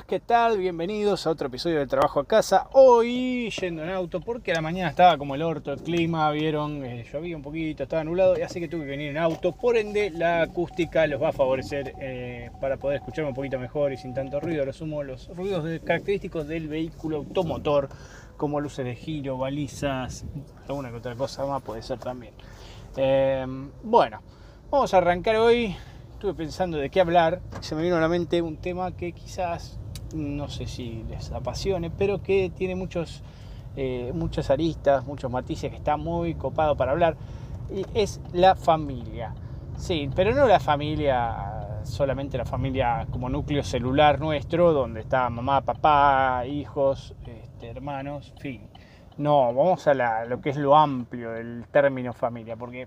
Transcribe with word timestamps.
¿qué 0.00 0.20
tal? 0.20 0.56
Bienvenidos 0.56 1.26
a 1.26 1.30
otro 1.30 1.48
episodio 1.48 1.78
de 1.78 1.86
Trabajo 1.86 2.18
a 2.18 2.24
Casa. 2.24 2.68
Hoy 2.72 3.50
yendo 3.50 3.82
en 3.82 3.90
auto 3.90 4.20
porque 4.20 4.50
a 4.50 4.54
la 4.54 4.62
mañana 4.62 4.88
estaba 4.88 5.18
como 5.18 5.34
el 5.34 5.42
orto, 5.42 5.70
el 5.70 5.82
clima, 5.82 6.30
vieron, 6.30 6.82
eh, 6.82 7.04
llovía 7.12 7.36
un 7.36 7.42
poquito, 7.42 7.82
estaba 7.82 8.02
nublado, 8.02 8.34
así 8.42 8.58
que 8.58 8.68
tuve 8.68 8.84
que 8.84 8.90
venir 8.90 9.10
en 9.10 9.18
auto. 9.18 9.52
Por 9.52 9.76
ende, 9.76 10.08
la 10.08 10.42
acústica 10.42 11.06
los 11.06 11.22
va 11.22 11.28
a 11.28 11.32
favorecer 11.32 11.92
eh, 12.00 12.50
para 12.58 12.78
poder 12.78 13.00
escucharme 13.00 13.28
un 13.28 13.34
poquito 13.34 13.58
mejor 13.58 13.92
y 13.92 13.98
sin 13.98 14.14
tanto 14.14 14.40
ruido. 14.40 14.64
Lo 14.64 15.02
los 15.02 15.28
ruidos 15.36 15.80
característicos 15.84 16.48
del 16.48 16.68
vehículo 16.68 17.18
automotor, 17.18 17.90
como 18.38 18.60
luces 18.60 18.86
de 18.86 18.94
giro, 18.94 19.36
balizas, 19.36 20.24
alguna 20.68 20.90
que 20.90 20.96
otra 20.96 21.14
cosa 21.16 21.44
más 21.44 21.60
puede 21.60 21.82
ser 21.82 21.98
también. 21.98 22.32
Eh, 22.96 23.44
bueno, 23.82 24.22
vamos 24.70 24.94
a 24.94 24.96
arrancar 24.96 25.36
hoy 25.36 25.76
estuve 26.22 26.34
pensando 26.34 26.78
de 26.78 26.88
qué 26.88 27.00
hablar, 27.00 27.40
se 27.62 27.74
me 27.74 27.82
vino 27.82 27.96
a 27.96 28.00
la 28.00 28.06
mente 28.06 28.40
un 28.42 28.56
tema 28.56 28.92
que 28.92 29.12
quizás, 29.12 29.80
no 30.14 30.48
sé 30.48 30.66
si 30.66 31.04
les 31.08 31.30
apasione, 31.32 31.90
pero 31.90 32.22
que 32.22 32.50
tiene 32.54 32.74
muchos, 32.74 33.22
eh, 33.76 34.12
muchas 34.14 34.50
aristas, 34.50 35.06
muchos 35.06 35.30
matices, 35.30 35.70
que 35.70 35.76
está 35.76 35.96
muy 35.96 36.34
copado 36.34 36.76
para 36.76 36.92
hablar, 36.92 37.16
y 37.70 37.84
es 37.94 38.20
la 38.32 38.54
familia. 38.54 39.34
Sí, 39.76 40.08
pero 40.14 40.34
no 40.34 40.46
la 40.46 40.60
familia, 40.60 41.80
solamente 41.84 42.38
la 42.38 42.44
familia 42.44 43.06
como 43.10 43.28
núcleo 43.28 43.64
celular 43.64 44.20
nuestro, 44.20 44.72
donde 44.72 45.00
está 45.00 45.28
mamá, 45.30 45.62
papá, 45.62 46.44
hijos, 46.46 47.14
este, 47.26 47.68
hermanos, 47.70 48.32
fin. 48.38 48.68
No, 49.18 49.52
vamos 49.52 49.86
a 49.86 50.24
lo 50.24 50.40
que 50.40 50.50
es 50.50 50.56
lo 50.56 50.76
amplio 50.76 51.32
del 51.32 51.66
término 51.70 52.12
familia, 52.12 52.56
porque, 52.56 52.86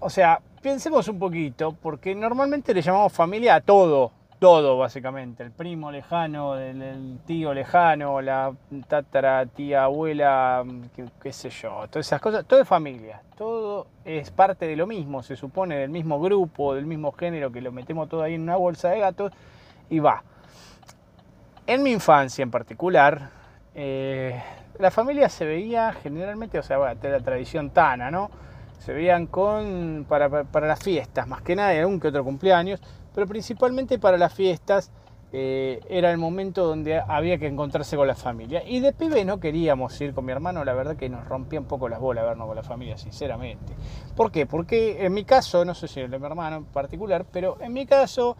o 0.00 0.10
sea, 0.10 0.40
pensemos 0.62 1.08
un 1.08 1.18
poquito, 1.18 1.72
porque 1.72 2.14
normalmente 2.14 2.72
le 2.72 2.82
llamamos 2.82 3.12
familia 3.12 3.56
a 3.56 3.60
todo, 3.60 4.12
todo 4.44 4.76
básicamente, 4.76 5.42
el 5.42 5.52
primo 5.52 5.90
lejano, 5.90 6.58
el, 6.58 7.18
tío 7.26 7.54
lejano, 7.54 8.20
la 8.20 8.52
tatara, 8.86 9.46
tía, 9.46 9.84
abuela, 9.84 10.62
qué, 11.22 11.32
sé 11.32 11.48
yo, 11.48 11.86
todas 11.88 12.06
esas 12.06 12.20
cosas, 12.20 12.44
todo 12.44 12.60
es 12.60 12.68
familia, 12.68 13.22
todo 13.38 13.86
es 14.04 14.30
parte 14.30 14.66
de 14.66 14.76
lo 14.76 14.86
mismo, 14.86 15.22
se 15.22 15.34
supone 15.34 15.78
del 15.78 15.88
mismo 15.88 16.20
grupo, 16.20 16.74
del 16.74 16.84
mismo 16.84 17.12
género, 17.12 17.50
que 17.50 17.62
lo 17.62 17.72
metemos 17.72 18.06
todo 18.10 18.20
ahí 18.20 18.34
en 18.34 18.42
una 18.42 18.56
bolsa 18.56 18.90
de 18.90 18.98
gatos 19.00 19.32
y 19.88 19.98
va. 19.98 20.22
En 21.66 21.82
mi 21.82 21.92
infancia 21.92 22.42
en 22.42 22.50
particular, 22.50 23.30
eh, 23.74 24.42
la 24.78 24.90
familia 24.90 25.30
se 25.30 25.46
veía 25.46 25.90
generalmente, 25.94 26.58
o 26.58 26.62
sea, 26.62 26.94
de 26.94 27.08
la 27.08 27.20
tradición 27.20 27.70
tana, 27.70 28.10
¿no? 28.10 28.30
Se 28.84 28.92
veían 28.92 29.26
con, 29.26 30.04
para, 30.06 30.28
las 30.28 30.78
fiestas, 30.78 31.26
más 31.26 31.40
que 31.40 31.56
nada, 31.56 31.74
y 31.74 31.78
algún 31.78 31.98
que 31.98 32.08
otro 32.08 32.22
cumpleaños, 32.22 32.80
pero 33.14 33.26
principalmente 33.26 33.98
para 33.98 34.18
las 34.18 34.34
fiestas 34.34 34.90
eh, 35.32 35.80
era 35.88 36.10
el 36.10 36.18
momento 36.18 36.66
donde 36.66 37.00
había 37.00 37.38
que 37.38 37.46
encontrarse 37.46 37.96
con 37.96 38.06
la 38.06 38.14
familia. 38.14 38.62
Y 38.66 38.80
de 38.80 38.92
pibe 38.92 39.24
no 39.24 39.40
queríamos 39.40 39.98
ir 40.02 40.12
con 40.12 40.26
mi 40.26 40.32
hermano, 40.32 40.64
la 40.66 40.74
verdad 40.74 40.96
que 40.96 41.08
nos 41.08 41.26
rompía 41.26 41.60
un 41.60 41.66
poco 41.66 41.88
las 41.88 41.98
bolas 41.98 42.26
vernos 42.26 42.46
con 42.46 42.56
la 42.56 42.62
familia, 42.62 42.98
sinceramente. 42.98 43.72
¿Por 44.14 44.30
qué? 44.30 44.44
Porque 44.44 45.06
en 45.06 45.14
mi 45.14 45.24
caso, 45.24 45.64
no 45.64 45.74
sé 45.74 45.88
si 45.88 46.00
el 46.00 46.10
de 46.10 46.18
mi 46.18 46.26
hermano 46.26 46.56
en 46.56 46.64
particular, 46.66 47.24
pero 47.32 47.56
en 47.60 47.72
mi 47.72 47.86
caso... 47.86 48.36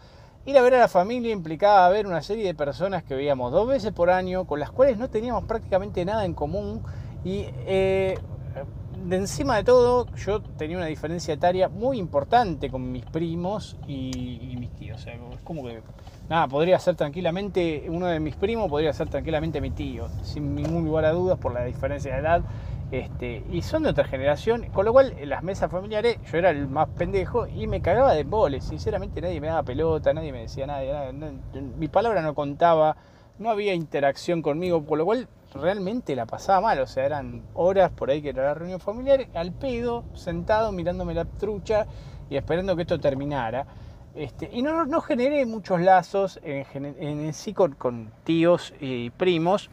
Ir 0.46 0.58
a 0.58 0.60
ver 0.60 0.74
a 0.74 0.78
la 0.78 0.88
familia 0.88 1.32
implicaba 1.32 1.88
ver 1.88 2.06
una 2.06 2.20
serie 2.20 2.44
de 2.44 2.54
personas 2.54 3.02
que 3.02 3.14
veíamos 3.14 3.50
dos 3.50 3.66
veces 3.66 3.92
por 3.92 4.10
año, 4.10 4.44
con 4.44 4.60
las 4.60 4.70
cuales 4.70 4.98
no 4.98 5.08
teníamos 5.08 5.44
prácticamente 5.44 6.04
nada 6.04 6.26
en 6.26 6.34
común 6.34 6.82
y 7.24 7.46
eh, 7.66 8.18
de 9.04 9.16
encima 9.16 9.56
de 9.56 9.64
todo, 9.64 10.06
yo 10.16 10.40
tenía 10.40 10.78
una 10.78 10.86
diferencia 10.86 11.34
etaria 11.34 11.68
muy 11.68 11.98
importante 11.98 12.70
con 12.70 12.90
mis 12.90 13.04
primos 13.04 13.76
y, 13.86 14.56
mis 14.58 14.70
tíos. 14.76 15.00
O 15.00 15.04
sea, 15.04 15.14
es 15.14 15.40
como 15.44 15.62
que, 15.64 15.82
nada, 16.28 16.48
podría 16.48 16.78
ser 16.78 16.96
tranquilamente, 16.96 17.84
uno 17.88 18.06
de 18.06 18.18
mis 18.18 18.34
primos 18.34 18.68
podría 18.70 18.92
ser 18.94 19.08
tranquilamente 19.08 19.60
mi 19.60 19.70
tío, 19.70 20.08
sin 20.22 20.54
ningún 20.54 20.84
lugar 20.84 21.04
a 21.04 21.12
dudas 21.12 21.38
por 21.38 21.52
la 21.52 21.64
diferencia 21.64 22.14
de 22.14 22.20
edad. 22.20 22.42
Este, 22.90 23.42
y 23.50 23.62
son 23.62 23.82
de 23.82 23.90
otra 23.90 24.04
generación, 24.04 24.66
con 24.72 24.84
lo 24.84 24.92
cual 24.92 25.14
en 25.18 25.28
las 25.28 25.42
mesas 25.42 25.70
familiares 25.70 26.18
yo 26.30 26.38
era 26.38 26.50
el 26.50 26.68
más 26.68 26.88
pendejo 26.90 27.46
y 27.46 27.66
me 27.66 27.82
cagaba 27.82 28.14
de 28.14 28.24
boles. 28.24 28.64
Sinceramente 28.64 29.20
nadie 29.20 29.40
me 29.40 29.48
daba 29.48 29.64
pelota, 29.64 30.14
nadie 30.14 30.32
me 30.32 30.42
decía 30.42 30.66
nada, 30.66 31.12
mi 31.76 31.88
palabra 31.88 32.22
no 32.22 32.34
contaba, 32.34 32.96
no 33.38 33.50
había 33.50 33.74
interacción 33.74 34.42
conmigo, 34.42 34.84
con 34.86 34.98
lo 34.98 35.04
cual 35.04 35.28
realmente 35.54 36.16
la 36.16 36.26
pasaba 36.26 36.60
mal, 36.60 36.80
o 36.80 36.86
sea, 36.86 37.06
eran 37.06 37.42
horas 37.54 37.90
por 37.90 38.10
ahí 38.10 38.20
que 38.20 38.30
era 38.30 38.44
la 38.44 38.54
reunión 38.54 38.80
familiar, 38.80 39.26
al 39.34 39.52
pedo, 39.52 40.04
sentado 40.14 40.72
mirándome 40.72 41.14
la 41.14 41.24
trucha 41.24 41.86
y 42.28 42.36
esperando 42.36 42.76
que 42.76 42.82
esto 42.82 42.98
terminara. 42.98 43.66
Este, 44.14 44.48
y 44.52 44.62
no, 44.62 44.84
no 44.84 45.00
generé 45.00 45.44
muchos 45.44 45.80
lazos 45.80 46.38
en, 46.44 47.32
sí 47.34 47.52
con, 47.52 48.10
tíos 48.22 48.72
y 48.80 49.10
primos. 49.10 49.70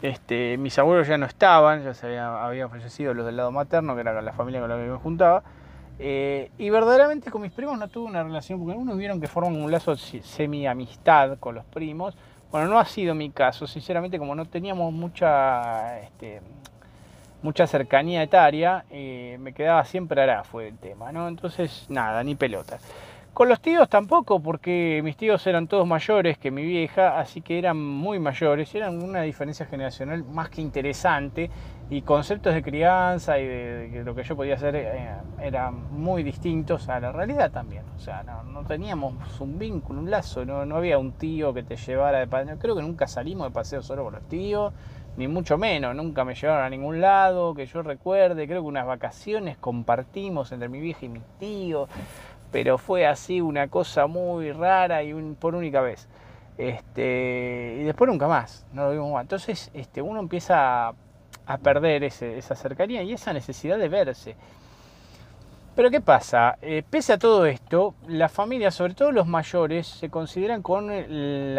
Este, 0.00 0.56
mis 0.58 0.78
abuelos 0.78 1.06
ya 1.06 1.18
no 1.18 1.26
estaban, 1.26 1.84
ya 1.84 1.94
se 1.94 2.18
habían, 2.18 2.70
fallecido 2.70 3.14
los 3.14 3.26
del 3.26 3.36
lado 3.36 3.52
materno, 3.52 3.94
que 3.94 4.00
era 4.00 4.20
la 4.20 4.32
familia 4.32 4.60
con 4.60 4.70
la 4.70 4.76
que 4.76 4.90
me 4.90 4.96
juntaba. 4.96 5.42
Eh, 5.98 6.50
y 6.58 6.70
verdaderamente 6.70 7.30
con 7.30 7.42
mis 7.42 7.52
primos 7.52 7.78
no 7.78 7.88
tuve 7.88 8.06
una 8.06 8.22
relación, 8.22 8.58
porque 8.58 8.72
algunos 8.72 8.96
vieron 8.96 9.20
que 9.20 9.28
forman 9.28 9.54
un 9.54 9.70
lazo 9.70 9.96
semi-amistad 9.96 11.38
con 11.38 11.54
los 11.54 11.64
primos, 11.66 12.16
bueno, 12.54 12.68
no 12.68 12.78
ha 12.78 12.84
sido 12.84 13.16
mi 13.16 13.30
caso, 13.30 13.66
sinceramente, 13.66 14.16
como 14.16 14.36
no 14.36 14.46
teníamos 14.46 14.92
mucha, 14.92 15.98
este, 15.98 16.40
mucha 17.42 17.66
cercanía 17.66 18.22
etaria, 18.22 18.84
eh, 18.90 19.38
me 19.40 19.52
quedaba 19.52 19.84
siempre 19.84 20.22
hará, 20.22 20.44
fue 20.44 20.68
el 20.68 20.78
tema, 20.78 21.10
¿no? 21.10 21.26
Entonces, 21.26 21.86
nada, 21.88 22.22
ni 22.22 22.36
pelota. 22.36 22.78
Con 23.32 23.48
los 23.48 23.60
tíos 23.60 23.88
tampoco, 23.88 24.38
porque 24.38 25.00
mis 25.02 25.16
tíos 25.16 25.44
eran 25.48 25.66
todos 25.66 25.84
mayores 25.84 26.38
que 26.38 26.52
mi 26.52 26.62
vieja, 26.62 27.18
así 27.18 27.40
que 27.40 27.58
eran 27.58 27.76
muy 27.76 28.20
mayores, 28.20 28.72
eran 28.76 29.02
una 29.02 29.22
diferencia 29.22 29.66
generacional 29.66 30.22
más 30.22 30.48
que 30.48 30.62
interesante 30.62 31.50
y 31.90 32.02
conceptos 32.02 32.54
de 32.54 32.62
crianza 32.62 33.38
y 33.38 33.46
de, 33.46 34.02
lo 34.04 34.14
que 34.14 34.22
yo 34.22 34.36
podía 34.36 34.54
hacer 34.54 34.74
eh, 34.74 35.10
eran 35.40 35.92
muy 35.92 36.22
distintos 36.22 36.88
a 36.88 36.98
la 36.98 37.12
realidad 37.12 37.50
también. 37.50 37.84
O 37.96 37.98
sea, 37.98 38.22
no, 38.22 38.64
teníamos 38.64 39.40
un 39.40 39.58
vínculo, 39.58 40.00
un 40.00 40.10
lazo, 40.10 40.44
no, 40.44 40.64
no, 40.64 40.76
había 40.76 40.98
un 40.98 41.12
tío 41.12 41.52
que 41.52 41.62
te 41.62 41.76
llevara 41.76 42.18
de 42.18 42.26
paseo. 42.26 42.58
Creo 42.58 42.74
que 42.74 42.82
nunca 42.82 43.06
salimos 43.06 43.48
de 43.48 43.52
paseo 43.52 43.82
solo 43.82 44.04
con 44.04 44.14
los 44.14 44.28
tíos, 44.28 44.72
ni 45.16 45.28
mucho 45.28 45.58
menos, 45.58 45.94
nunca 45.94 46.24
me 46.24 46.34
llevaron 46.34 46.64
a 46.64 46.70
ningún 46.70 47.00
lado, 47.00 47.54
que 47.54 47.66
yo 47.66 47.82
recuerde. 47.82 48.46
Creo 48.46 48.62
que 48.62 48.68
unas 48.68 48.86
vacaciones 48.86 49.58
compartimos 49.58 50.52
entre 50.52 50.68
mi 50.68 50.80
vieja 50.80 51.04
y 51.04 51.08
mi 51.10 51.20
tío 51.38 51.86
pero 52.54 52.78
fue 52.78 53.04
así 53.04 53.40
una 53.40 53.66
cosa 53.66 54.06
muy 54.06 54.52
rara 54.52 55.02
y 55.02 55.12
por 55.40 55.56
única 55.56 55.80
vez. 55.80 56.08
Este, 56.56 57.78
y 57.80 57.82
después 57.82 58.08
nunca 58.08 58.28
más, 58.28 58.64
no 58.72 58.84
lo 58.84 58.92
vimos 58.92 59.12
más. 59.12 59.22
Entonces 59.22 59.72
este, 59.74 60.00
uno 60.00 60.20
empieza 60.20 60.92
a, 61.46 61.58
perder 61.58 62.04
esa 62.04 62.54
cercanía 62.54 63.02
y 63.02 63.12
esa 63.12 63.32
necesidad 63.32 63.78
de 63.78 63.88
verse. 63.88 64.36
Pero 65.76 65.90
¿qué 65.90 66.00
pasa? 66.00 66.56
Eh, 66.62 66.84
pese 66.88 67.14
a 67.14 67.18
todo 67.18 67.46
esto, 67.46 67.94
las 68.06 68.30
familias, 68.30 68.76
sobre 68.76 68.94
todo 68.94 69.10
los 69.10 69.26
mayores, 69.26 69.88
se 69.88 70.08
consideran 70.08 70.62
con 70.62 70.88
el 70.92 71.56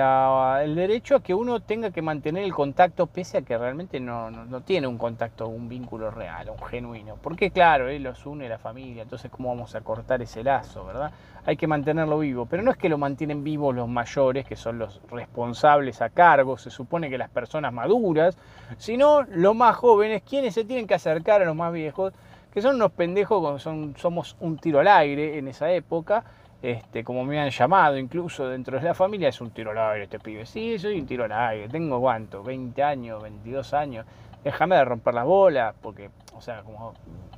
derecho 0.74 1.18
a 1.18 1.20
que 1.22 1.34
uno 1.34 1.60
tenga 1.60 1.92
que 1.92 2.02
mantener 2.02 2.46
el 2.46 2.54
contacto, 2.54 3.08
pese 3.08 3.40
a 3.40 3.42
que 3.42 3.58
realmente 3.58 4.00
no, 4.00 4.32
tiene 4.64 4.88
un 4.88 4.98
contacto, 4.98 5.50
un 5.50 5.68
vínculo 5.68 6.12
real, 6.12 6.50
un 6.50 6.66
genuino. 6.66 7.18
Porque 7.22 7.52
claro, 7.52 7.90
él 7.90 8.04
los 8.04 8.26
une 8.26 8.48
la 8.48 8.58
familia, 8.58 9.04
entonces 9.04 9.30
¿cómo 9.30 9.50
vamos 9.50 9.76
a 9.76 9.82
cortar 9.82 10.22
ese 10.22 10.46
lazo, 10.46 10.86
verdad? 10.86 11.12
Hay 11.46 11.58
que 11.58 11.68
mantenerlo 11.68 12.18
vivo. 12.18 12.46
Pero 12.46 12.64
no 12.64 12.72
es 12.72 12.78
que 12.78 12.88
lo 12.88 12.98
mantienen 12.98 13.44
vivo 13.44 13.74
los 13.74 13.90
mayores, 13.90 14.46
que 14.46 14.56
son 14.56 14.80
los 14.80 15.02
responsables 15.12 16.02
a 16.02 16.10
cargo, 16.10 16.58
se 16.58 16.70
supone 16.70 17.10
que 17.10 17.18
las 17.18 17.30
personas 17.30 17.74
maduras, 17.74 18.38
sino 18.78 19.24
los 19.24 19.54
más 19.56 19.76
jóvenes, 19.76 20.24
quienes 20.24 20.54
se 20.54 20.64
tienen 20.64 20.88
que 20.88 20.94
acercar 20.94 21.42
a 21.42 21.46
los 21.46 21.56
más 21.56 21.74
viejos 21.74 22.14
que 22.56 22.62
son 22.62 22.78
unos 22.78 22.94
pendejos, 22.94 23.62
somos 23.98 24.38
un 24.40 24.58
tiro 24.58 24.80
al 24.80 24.88
aire 24.88 25.38
en 25.38 25.50
esa 25.50 25.70
época, 25.74 26.24
este, 26.62 27.04
como 27.04 27.26
me 27.26 27.38
han 27.38 27.50
llamado 27.50 27.98
incluso 27.98 28.48
dentro 28.48 28.80
de 28.80 28.86
la 28.86 28.94
familia, 28.94 29.28
es 29.28 29.42
un 29.42 29.52
tiro 29.52 29.72
al 29.72 29.78
aire 29.78 30.06
este 30.06 30.20
pibe. 30.20 30.46
Sí, 30.46 30.80
soy 30.80 30.98
un 31.02 31.06
tiro 31.06 31.26
al 31.26 31.34
aire, 31.34 31.68
tengo 31.68 32.00
cuánto, 32.00 32.42
20 32.42 32.82
años, 32.82 33.22
22 33.22 33.74
años, 33.74 34.06
déjame 34.42 34.78
de 34.78 34.86
romper 34.86 35.14
las 35.14 35.26
bolas, 35.26 35.76
porque, 35.82 36.10
o 36.34 36.40
sea, 36.40 36.62
como 36.62 36.94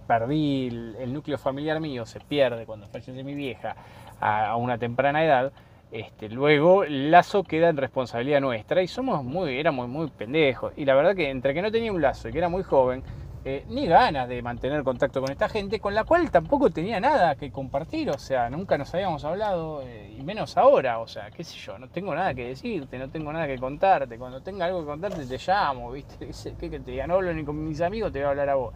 perdí 0.06 0.68
el, 0.68 1.12
núcleo 1.12 1.40
familiar 1.40 1.80
mío, 1.80 2.06
se 2.06 2.20
pierde 2.20 2.68
cuando 2.68 2.86
fallece 2.86 3.24
mi 3.24 3.34
vieja 3.34 3.76
a, 4.20 4.56
una 4.56 4.78
temprana 4.78 5.26
edad, 5.26 5.52
este, 5.92 6.30
luego 6.30 6.84
el 6.84 7.10
lazo 7.10 7.42
queda 7.42 7.70
en 7.70 7.78
responsabilidad 7.78 8.40
nuestra 8.40 8.84
y 8.84 8.88
somos 8.88 9.24
muy, 9.24 9.58
éramos 9.58 9.90
muy 9.90 10.12
pendejos. 10.12 10.74
Y 10.78 10.86
la 10.86 10.94
verdad 10.94 11.16
que 11.16 11.32
entre 11.32 11.56
que 11.56 11.64
no 11.64 11.72
tenía 11.72 11.92
un 11.92 12.04
lazo 12.04 12.30
y 12.30 12.34
que 12.34 12.38
era 12.38 12.50
muy 12.50 12.62
joven, 12.62 13.04
eh, 13.46 13.66
ni 13.70 13.88
ganas 13.88 14.28
de 14.28 14.42
mantener 14.42 14.84
contacto 14.84 15.22
con 15.22 15.32
esta 15.32 15.48
gente, 15.48 15.80
con 15.80 15.96
la 15.96 16.04
cual 16.04 16.30
tampoco 16.32 16.70
tenía 16.70 17.00
nada 17.00 17.36
que 17.36 17.52
compartir, 17.52 18.10
o 18.10 18.18
sea, 18.18 18.50
nunca 18.50 18.78
nos 18.78 18.94
habíamos 18.94 19.24
hablado, 19.24 19.82
eh, 19.84 20.16
y 20.18 20.22
menos 20.24 20.58
ahora, 20.58 21.00
o 21.00 21.08
sea, 21.08 21.32
qué 21.32 21.44
sé 21.44 21.56
yo, 21.58 21.78
no 21.78 21.88
tengo 21.88 22.14
nada 22.14 22.34
que 22.34 22.48
decirte, 22.48 22.98
no 22.98 23.10
tengo 23.10 23.32
nada 23.32 23.48
que 23.48 23.58
contarte, 23.58 24.18
cuando 24.18 24.42
tenga 24.42 24.66
algo 24.66 24.82
que 24.82 24.88
contarte 24.88 25.26
te 25.26 25.38
llamo, 25.38 25.92
¿viste? 25.92 26.30
¿Qué 26.60 26.70
que 26.70 26.80
te 26.80 26.92
diga? 26.92 27.08
No 27.08 27.16
hablo 27.16 27.34
ni 27.34 27.46
con 27.46 27.64
mis 27.64 27.82
amigos, 27.82 28.12
te 28.12 28.20
voy 28.20 28.28
a 28.28 28.30
hablar 28.30 28.50
a 28.50 28.56
vos. 28.56 28.74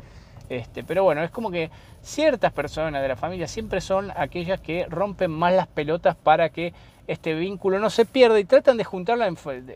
Este, 0.51 0.83
pero 0.83 1.05
bueno, 1.05 1.23
es 1.23 1.31
como 1.31 1.49
que 1.49 1.71
ciertas 2.01 2.51
personas 2.51 3.01
de 3.01 3.07
la 3.07 3.15
familia 3.15 3.47
siempre 3.47 3.79
son 3.79 4.11
aquellas 4.15 4.59
que 4.59 4.85
rompen 4.89 5.31
más 5.31 5.53
las 5.53 5.67
pelotas 5.67 6.17
para 6.17 6.49
que 6.49 6.73
este 7.07 7.33
vínculo 7.33 7.79
no 7.79 7.89
se 7.89 8.05
pierda 8.05 8.39
y 8.39 8.45
tratan 8.45 8.77
de 8.77 8.83
juntarla 8.83 9.27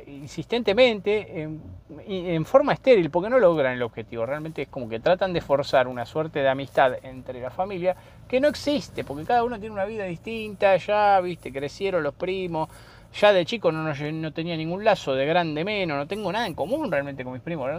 insistentemente 0.07 1.41
en, 1.41 1.61
en, 2.07 2.45
forma 2.45 2.73
estéril 2.73 3.09
porque 3.09 3.29
no 3.29 3.39
logran 3.39 3.73
el 3.73 3.81
objetivo. 3.81 4.25
Realmente 4.25 4.63
es 4.63 4.67
como 4.67 4.87
que 4.87 4.99
tratan 4.99 5.33
de 5.33 5.41
forzar 5.41 5.87
una 5.87 6.05
suerte 6.05 6.39
de 6.39 6.49
amistad 6.49 6.93
entre 7.03 7.41
la 7.41 7.49
familia 7.49 7.95
que 8.27 8.39
no 8.39 8.47
existe 8.47 9.03
porque 9.03 9.25
cada 9.25 9.43
uno 9.43 9.59
tiene 9.59 9.73
una 9.73 9.85
vida 9.85 10.05
distinta, 10.05 10.75
ya, 10.77 11.19
viste, 11.21 11.51
crecieron 11.51 12.03
los 12.03 12.13
primos 12.13 12.69
ya 13.19 13.31
de 13.31 13.45
chico 13.45 13.71
no, 13.71 13.93
no, 13.93 14.33
tenía 14.33 14.57
ningún 14.57 14.83
lazo, 14.83 15.15
de 15.15 15.25
grande 15.25 15.63
menos, 15.63 15.97
no 15.97 16.05
tengo 16.05 16.31
nada 16.31 16.47
en 16.47 16.53
común 16.53 16.91
realmente 16.91 17.23
con 17.23 17.31
mis 17.31 17.41
primos, 17.41 17.69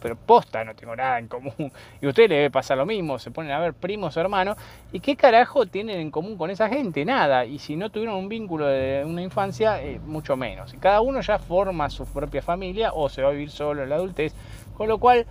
pero 0.00 0.16
posta 0.16 0.64
no 0.64 0.74
tengo 0.74 0.96
nada 0.96 1.18
en 1.18 1.28
común. 1.28 1.70
Y 2.00 2.06
a 2.06 2.08
ustedes 2.08 2.30
les 2.30 2.50
pasar 2.50 2.78
lo 2.78 2.86
mismo, 2.86 3.18
se 3.18 3.30
ponen 3.30 3.52
a 3.52 3.58
ver 3.58 3.74
primos, 3.74 4.16
hermanos, 4.16 4.56
¿y 4.90 5.00
qué 5.00 5.14
carajo 5.14 5.66
tienen 5.66 6.00
en 6.00 6.10
común 6.10 6.38
con 6.38 6.50
esa 6.50 6.68
gente? 6.68 7.04
Nada. 7.04 7.44
Y 7.44 7.58
si 7.58 7.76
no 7.76 7.90
tuvieron 7.90 8.16
un 8.16 8.28
vínculo 8.28 8.66
de 8.66 9.04
una 9.04 9.20
infancia, 9.20 9.82
eh, 9.82 10.00
mucho 10.04 10.36
menos. 10.36 10.72
Y 10.72 10.78
cada 10.78 11.02
uno 11.02 11.20
ya 11.20 11.38
forma 11.38 11.90
su 11.90 12.06
propia 12.06 12.40
familia 12.40 12.92
o 12.94 13.10
se 13.10 13.22
va 13.22 13.28
a 13.28 13.32
vivir 13.32 13.50
solo 13.50 13.82
en 13.82 13.90
la 13.90 13.96
adultez, 13.96 14.34
con 14.74 14.88
lo 14.88 14.98
cual 14.98 15.26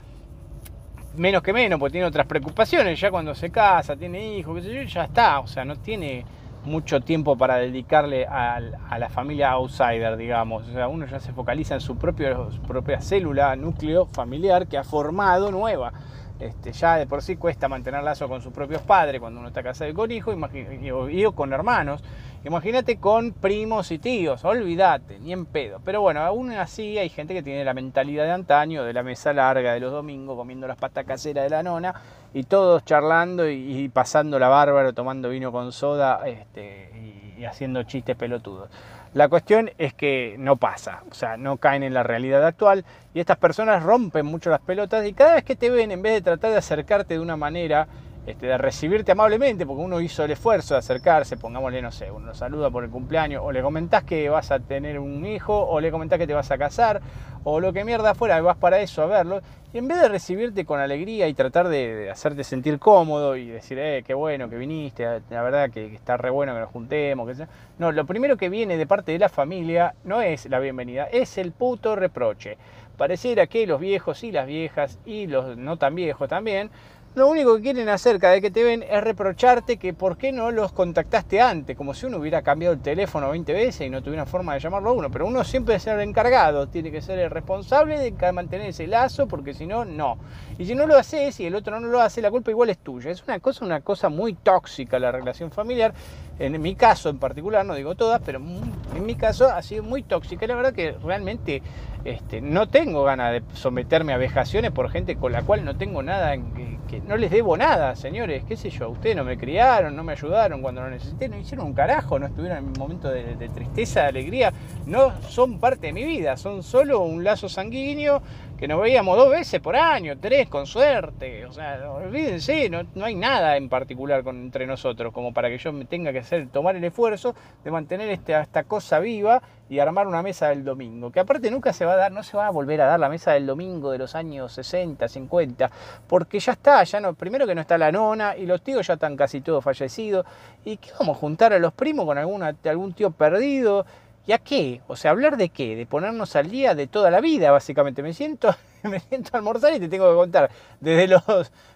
menos 1.16 1.42
que 1.42 1.52
menos, 1.52 1.80
porque 1.80 1.94
tiene 1.94 2.08
otras 2.08 2.28
preocupaciones, 2.28 3.00
ya 3.00 3.10
cuando 3.10 3.34
se 3.34 3.50
casa, 3.50 3.96
tiene 3.96 4.38
hijos, 4.38 4.64
ya 4.64 5.06
está, 5.06 5.40
o 5.40 5.48
sea, 5.48 5.66
no 5.66 5.76
tiene 5.78 6.24
mucho 6.63 7.02
tiempo 7.02 7.38
para 7.38 7.58
dedicarle 7.58 8.25
a, 8.25 8.60
la 8.60 9.10
familia 9.10 9.52
outsider, 9.52 10.18
digamos. 10.18 10.68
O 10.68 10.74
sea, 10.74 10.88
uno 10.88 11.06
ya 11.06 11.19
se 11.19 11.34
focaliza 11.34 11.75
en 11.75 11.81
su, 11.81 11.98
propia 11.98 13.02
célula, 13.02 13.56
núcleo 13.56 14.06
familiar 14.06 14.68
que 14.68 14.78
ha 14.78 14.84
formado 14.84 15.52
nueva. 15.52 15.92
Este, 16.40 16.72
ya 16.72 16.96
de 16.98 17.06
por 17.06 17.22
sí 17.22 17.36
cuesta 17.36 17.68
mantener 17.68 18.02
lazo 18.02 18.28
con 18.28 18.42
sus 18.42 18.52
propios 18.52 18.81
padres 18.81 19.22
cuando 19.22 19.40
uno 19.40 19.50
está 19.50 19.62
casado 19.62 19.92
y 19.92 19.94
con 19.94 20.12
hijos, 20.12 20.36
y 20.54 21.24
con 21.34 21.54
hermanos. 21.54 22.04
Imagínate 22.44 22.98
con 22.98 23.34
primos 23.34 23.92
y 23.92 24.00
tíos, 24.00 24.44
olvídate, 24.46 25.20
ni 25.20 25.32
en 25.32 25.46
pedo. 25.46 25.80
Pero 25.86 26.02
bueno, 26.02 26.22
aún 26.22 26.52
así 26.52 26.98
hay 26.98 27.10
gente 27.10 27.36
que 27.36 27.44
tiene 27.44 27.64
la 27.64 27.76
mentalidad 27.76 28.24
de 28.24 28.32
antaño, 28.32 28.84
de 28.84 28.94
la 28.94 29.04
mesa 29.04 29.32
larga 29.32 29.74
de 29.74 29.80
los 29.80 29.92
domingos, 29.92 30.36
comiendo 30.36 30.68
las 30.68 30.78
patas 30.78 31.06
caseras 31.06 31.44
de 31.44 31.52
la 31.52 31.62
nona, 31.62 31.94
y 32.34 32.44
todos 32.44 32.84
charlando 32.84 33.48
y, 33.48 33.88
pasando 33.90 34.40
la 34.40 34.48
bárbara, 34.48 34.92
tomando 34.92 35.30
vino 35.30 35.52
con 35.52 35.72
soda 35.72 36.22
este, 36.26 37.36
y, 37.38 37.46
haciendo 37.46 37.84
chistes 37.84 38.16
pelotudos. 38.16 38.72
La 39.14 39.30
cuestión 39.30 39.70
es 39.78 39.94
que 39.94 40.36
no 40.40 40.56
pasa, 40.56 41.04
o 41.12 41.14
sea, 41.14 41.38
no 41.38 41.58
caen 41.58 41.84
en 41.84 41.94
la 41.94 42.02
realidad 42.02 42.44
actual 42.44 42.86
y 43.14 43.20
estas 43.20 43.38
personas 43.38 43.84
rompen 43.84 44.26
mucho 44.26 44.50
las 44.50 44.62
pelotas 44.62 45.06
y 45.06 45.14
cada 45.14 45.36
vez 45.36 45.44
que 45.44 45.56
te 45.56 45.70
ven, 45.70 45.92
en 45.92 46.02
vez 46.02 46.14
de 46.14 46.22
tratar 46.22 46.52
de 46.52 46.58
acercarte 46.58 47.16
de 47.16 47.20
una 47.20 47.36
manera 47.36 47.88
este, 48.25 48.45
de 48.45 48.57
recibirte 48.57 49.13
amablemente, 49.13 49.65
porque 49.65 49.81
uno 49.81 50.00
hizo 50.00 50.23
el 50.23 50.31
esfuerzo 50.31 50.75
de 50.75 50.79
acercarse, 50.79 51.38
pongámosle, 51.38 51.81
no 51.81 51.91
sé, 51.91 52.12
uno 52.12 52.35
saluda 52.35 52.69
por 52.69 52.83
el 52.83 52.91
cumpleaños, 52.91 53.41
o 53.44 53.51
le 53.51 53.63
comentás 53.63 54.03
que 54.03 54.29
vas 54.29 54.51
a 54.51 54.59
tener 54.59 55.00
un 55.00 55.25
hijo, 55.25 55.59
o 55.59 55.79
le 55.79 55.89
comentás 55.89 56.19
que 56.19 56.27
te 56.27 56.33
vas 56.33 56.51
a 56.51 56.57
casar, 56.59 57.01
o 57.44 57.59
lo 57.59 57.73
que 57.73 57.83
mierda 57.83 58.13
fuera, 58.13 58.39
vas 58.41 58.57
para 58.57 58.79
eso 58.79 59.01
a 59.01 59.07
verlo, 59.07 59.41
y 59.73 59.79
en 59.79 59.88
vez 59.88 60.01
de 60.01 60.09
recibirte 60.09 60.65
con 60.65 60.79
alegría 60.79 61.27
y 61.29 61.33
tratar 61.33 61.68
de, 61.68 62.12
hacerte 62.12 62.44
sentir 62.44 62.77
cómodo 62.77 63.35
y 63.35 63.47
decir, 63.47 63.79
eh, 63.79 64.03
qué 64.06 64.13
bueno 64.13 64.50
que 64.50 64.57
viniste, 64.57 65.03
la 65.29 65.41
verdad 65.41 65.71
que, 65.71 65.95
está 65.95 66.15
re 66.18 66.29
bueno 66.29 66.53
que 66.53 66.59
nos 66.59 66.69
juntemos, 66.69 67.27
que 67.27 67.33
sea. 67.33 67.47
no, 67.79 67.91
lo 67.91 68.06
primero 68.06 68.38
que 68.38 68.50
viene 68.50 68.77
de 68.77 68.85
parte 68.85 69.13
de 69.13 69.19
la 69.19 69.29
familia 69.29 69.95
no 70.03 70.21
es 70.21 70.45
la 70.47 70.59
bienvenida, 70.59 71.06
es 71.06 71.39
el 71.39 71.53
puto 71.53 71.95
reproche. 71.95 72.57
Pareciera 72.97 73.47
que 73.47 73.65
los 73.65 73.79
viejos 73.79 74.23
y 74.23 74.31
las 74.31 74.45
viejas, 74.45 75.00
y 75.06 75.25
los 75.25 75.57
no 75.57 75.77
tan 75.77 75.95
viejos 75.95 76.29
también, 76.29 76.69
lo 77.13 77.28
único 77.28 77.58
que 77.58 77.62
quieren 77.63 77.90
hacer 77.90 78.19
cada 78.19 78.34
vez 78.34 78.42
que 78.42 78.52
te 78.52 78.63
ven 78.63 78.84
es 78.84 79.04
reprocharte 79.04 79.75
que 79.75 79.94
por 79.94 80.16
qué 80.16 80.31
no 80.31 80.50
los 80.50 80.72
contactaste 80.72 81.42
antes, 81.42 81.75
como 81.75 81.94
si 81.94 82.06
uno 82.06 82.18
hubiera 82.18 82.42
cambiado 82.42 82.74
el 82.74 82.80
teléfono 82.80 83.30
20 83.31 83.52
veces 83.52 83.88
y 83.88 83.90
no 83.90 84.02
tuviera 84.02 84.25
forma 84.25 84.54
de 84.54 84.62
llamarlo 84.62 84.92
a 84.92 84.94
uno. 84.94 85.12
Pero 85.12 85.28
uno 85.28 85.44
siempre 85.44 85.78
ser 85.78 86.00
el 86.00 86.08
encargado, 86.08 86.69
tiene 86.69 86.90
que 86.90 87.02
ser 87.02 87.19
el 87.19 87.30
responsable 87.30 88.00
de 88.00 88.31
mantener 88.31 88.68
ese 88.68 88.88
lazo, 88.88 89.28
porque 89.28 89.54
si 89.54 89.68
no, 89.68 89.84
no. 89.84 90.18
Y 90.58 90.66
si 90.66 90.74
no 90.74 90.88
lo 90.88 90.96
haces 90.96 91.38
y 91.42 91.46
el 91.46 91.56
otro 91.56 91.81
no 91.81 91.88
lo 91.88 92.00
hace, 92.00 92.22
la 92.22 92.31
culpa 92.31 92.50
igual 92.52 92.69
es 92.69 92.78
tuya. 92.78 93.12
Es 93.12 93.24
una 93.24 93.40
cosa, 93.40 93.66
una 93.66 93.81
cosa 93.81 94.07
muy 94.07 94.34
tóxica 94.34 94.98
la 94.98 95.12
relación 95.12 95.52
familiar. 95.52 95.94
En 96.40 96.62
mi 96.62 96.75
caso 96.75 97.10
en 97.10 97.19
particular, 97.19 97.66
no 97.66 97.75
digo 97.75 97.96
todas, 97.96 98.22
pero 98.25 98.40
en 98.40 99.06
mi 99.06 99.16
caso 99.16 99.48
ha 99.48 99.62
sido 99.62 99.84
muy 99.84 100.02
tóxica. 100.02 100.48
La 100.48 100.56
verdad 100.56 100.74
que 100.74 100.94
realmente 101.04 101.62
este, 102.04 102.42
no 102.42 102.68
tengo 102.68 103.04
ganas 103.04 103.31
de 103.31 103.44
someterme 103.54 104.14
a 104.14 104.18
vejaciones 104.18 104.72
por 104.72 104.90
gente 104.90 105.18
con 105.18 105.31
la 105.31 105.44
cual 105.44 105.64
no 105.64 105.78
tengo 105.78 106.02
nada, 106.02 106.34
en, 106.34 106.52
que, 106.88 107.00
no 107.07 107.18
les 107.18 107.31
debo 107.31 107.57
nada, 107.57 107.95
señores, 107.95 108.44
qué 108.48 108.56
sé 108.56 108.69
yo, 108.69 108.89
ustedes 108.89 109.15
no 109.15 109.24
me 109.24 109.38
criaron, 109.38 109.95
no 109.95 110.03
me 110.03 110.13
ayudaron 110.13 110.62
cuando 110.62 110.81
lo 110.81 110.89
necesité, 110.89 111.27
no 111.27 111.38
hicieron 111.38 111.68
un 111.68 111.74
carajo, 111.74 112.19
no 112.19 112.28
estuvieron 112.28 112.59
en 112.59 112.71
mi 112.71 112.78
momento 112.78 113.09
de, 113.09 113.35
de 113.35 113.49
tristeza, 113.49 114.02
de 114.02 114.07
alegría, 114.07 114.54
no 114.85 115.11
son 115.21 115.59
parte 115.59 115.87
de 115.87 115.94
mi 115.94 116.04
vida, 116.04 116.37
son 116.37 116.64
solo 116.64 117.02
un 117.02 117.23
lazo 117.23 117.49
sanguíneo 117.49 118.21
que 118.61 118.68
nos 118.68 118.80
veíamos 118.80 119.18
dos 119.18 119.31
veces 119.31 119.59
por 119.59 119.75
año, 119.75 120.19
tres 120.19 120.47
con 120.47 120.68
suerte. 120.68 121.47
O 121.47 121.51
sea, 121.51 121.81
olvídense, 121.89 122.69
no, 122.69 122.83
no 122.94 123.06
hay 123.06 123.15
nada 123.15 123.57
en 123.57 123.69
particular 123.69 124.23
con, 124.23 124.39
entre 124.39 124.68
nosotros 124.68 125.11
como 125.11 125.33
para 125.33 125.49
que 125.49 125.57
yo 125.57 125.73
me 125.73 125.85
tenga 125.85 126.13
que 126.13 126.19
hacer, 126.19 126.47
tomar 126.49 126.75
el 126.75 126.83
esfuerzo 126.83 127.33
de 127.63 127.71
mantener 127.71 128.09
este, 128.09 128.39
esta 128.39 128.65
cosa 128.65 128.99
viva 128.99 129.41
y 129.68 129.80
armar 129.80 130.06
una 130.06 130.21
mesa 130.21 130.49
del 130.49 130.63
domingo. 130.63 131.09
Que 131.11 131.19
aparte 131.19 131.49
nunca 131.49 131.73
se 131.73 131.85
va 131.85 131.94
a 131.94 131.95
dar, 131.95 132.11
no 132.11 132.21
se 132.21 132.37
va 132.37 132.45
a 132.45 132.51
volver 132.51 132.81
a 132.81 132.85
dar 132.85 132.99
la 132.99 133.09
mesa 133.09 133.31
del 133.31 133.47
domingo 133.47 133.89
de 133.89 133.97
los 133.97 134.13
años 134.13 134.53
60, 134.53 135.07
50, 135.07 135.71
porque 136.07 136.39
ya 136.39 136.51
está, 136.51 136.83
ya 136.83 136.99
no, 136.99 137.15
primero 137.15 137.47
que 137.47 137.56
no 137.56 137.61
está 137.61 137.80
la 137.80 137.91
nona 137.91 138.37
y 138.37 138.45
los 138.45 138.61
tíos 138.61 138.85
ya 138.85 138.94
están 138.94 139.18
casi 139.18 139.41
todos 139.41 139.63
fallecidos. 139.63 140.23
¿Y 140.65 140.77
qué 140.77 140.91
vamos 140.99 141.18
a 141.18 141.19
juntar 141.19 141.51
a 141.51 141.57
los 141.57 141.73
primos 141.73 142.06
con 142.06 142.19
alguna, 142.19 142.56
algún 142.65 142.94
tío 142.94 143.09
perdido? 143.09 143.87
¿Y 144.31 144.33
a 144.33 144.38
qué? 144.38 144.80
O 144.88 144.95
sea, 144.95 145.11
hablar 145.11 145.35
de 145.35 145.50
qué? 145.50 145.76
De 145.76 145.85
ponernos 145.85 146.38
al 146.38 146.50
día 146.50 146.73
de 146.73 146.88
toda 146.88 147.11
la 147.11 147.19
vida, 147.19 147.52
básicamente. 147.52 148.02
Me 148.02 148.14
siento, 148.14 148.56
me 148.83 149.02
siento 149.02 149.31
a 149.33 149.38
almorzar 149.40 149.73
y 149.73 149.80
te 149.81 149.90
tengo 149.90 150.09
que 150.09 150.16
contar 150.16 150.50
desde 150.80 151.09
los, 151.09 151.21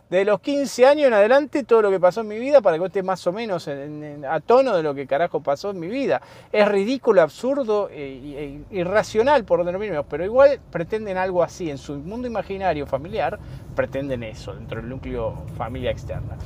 desde 0.10 0.24
los 0.24 0.40
15 0.40 0.86
años 0.86 1.08
en 1.08 1.14
adelante 1.16 1.66
todo 1.66 1.82
lo 1.82 1.92
que 1.92 2.00
pasó 2.00 2.22
en 2.22 2.30
mi 2.30 2.40
vida 2.40 2.62
para 2.62 2.80
que 2.80 2.86
estés 2.86 3.04
más 3.04 3.28
o 3.28 3.34
menos 3.34 3.68
a 3.68 4.40
tono 4.40 4.74
de 4.74 4.84
lo 4.84 4.96
que 4.96 5.06
carajo 5.06 5.44
pasó 5.44 5.72
en 5.72 5.82
mi 5.82 5.88
vida. 5.88 6.22
Es 6.54 6.66
ridículo, 6.66 7.22
absurdo 7.22 7.90
e, 7.92 8.64
e 8.72 8.78
irracional 8.78 9.44
por 9.44 9.66
miremos, 9.78 10.06
pero 10.10 10.24
igual 10.24 10.62
pretenden 10.72 11.18
algo 11.18 11.44
así. 11.44 11.70
En 11.70 11.78
su 11.78 11.96
mundo 11.96 12.26
imaginario 12.26 12.88
familiar 12.88 13.38
pretenden 13.76 14.24
eso, 14.24 14.56
dentro 14.56 14.80
del 14.80 14.88
núcleo 14.88 15.44
familia 15.58 15.92
externa. 15.92 16.38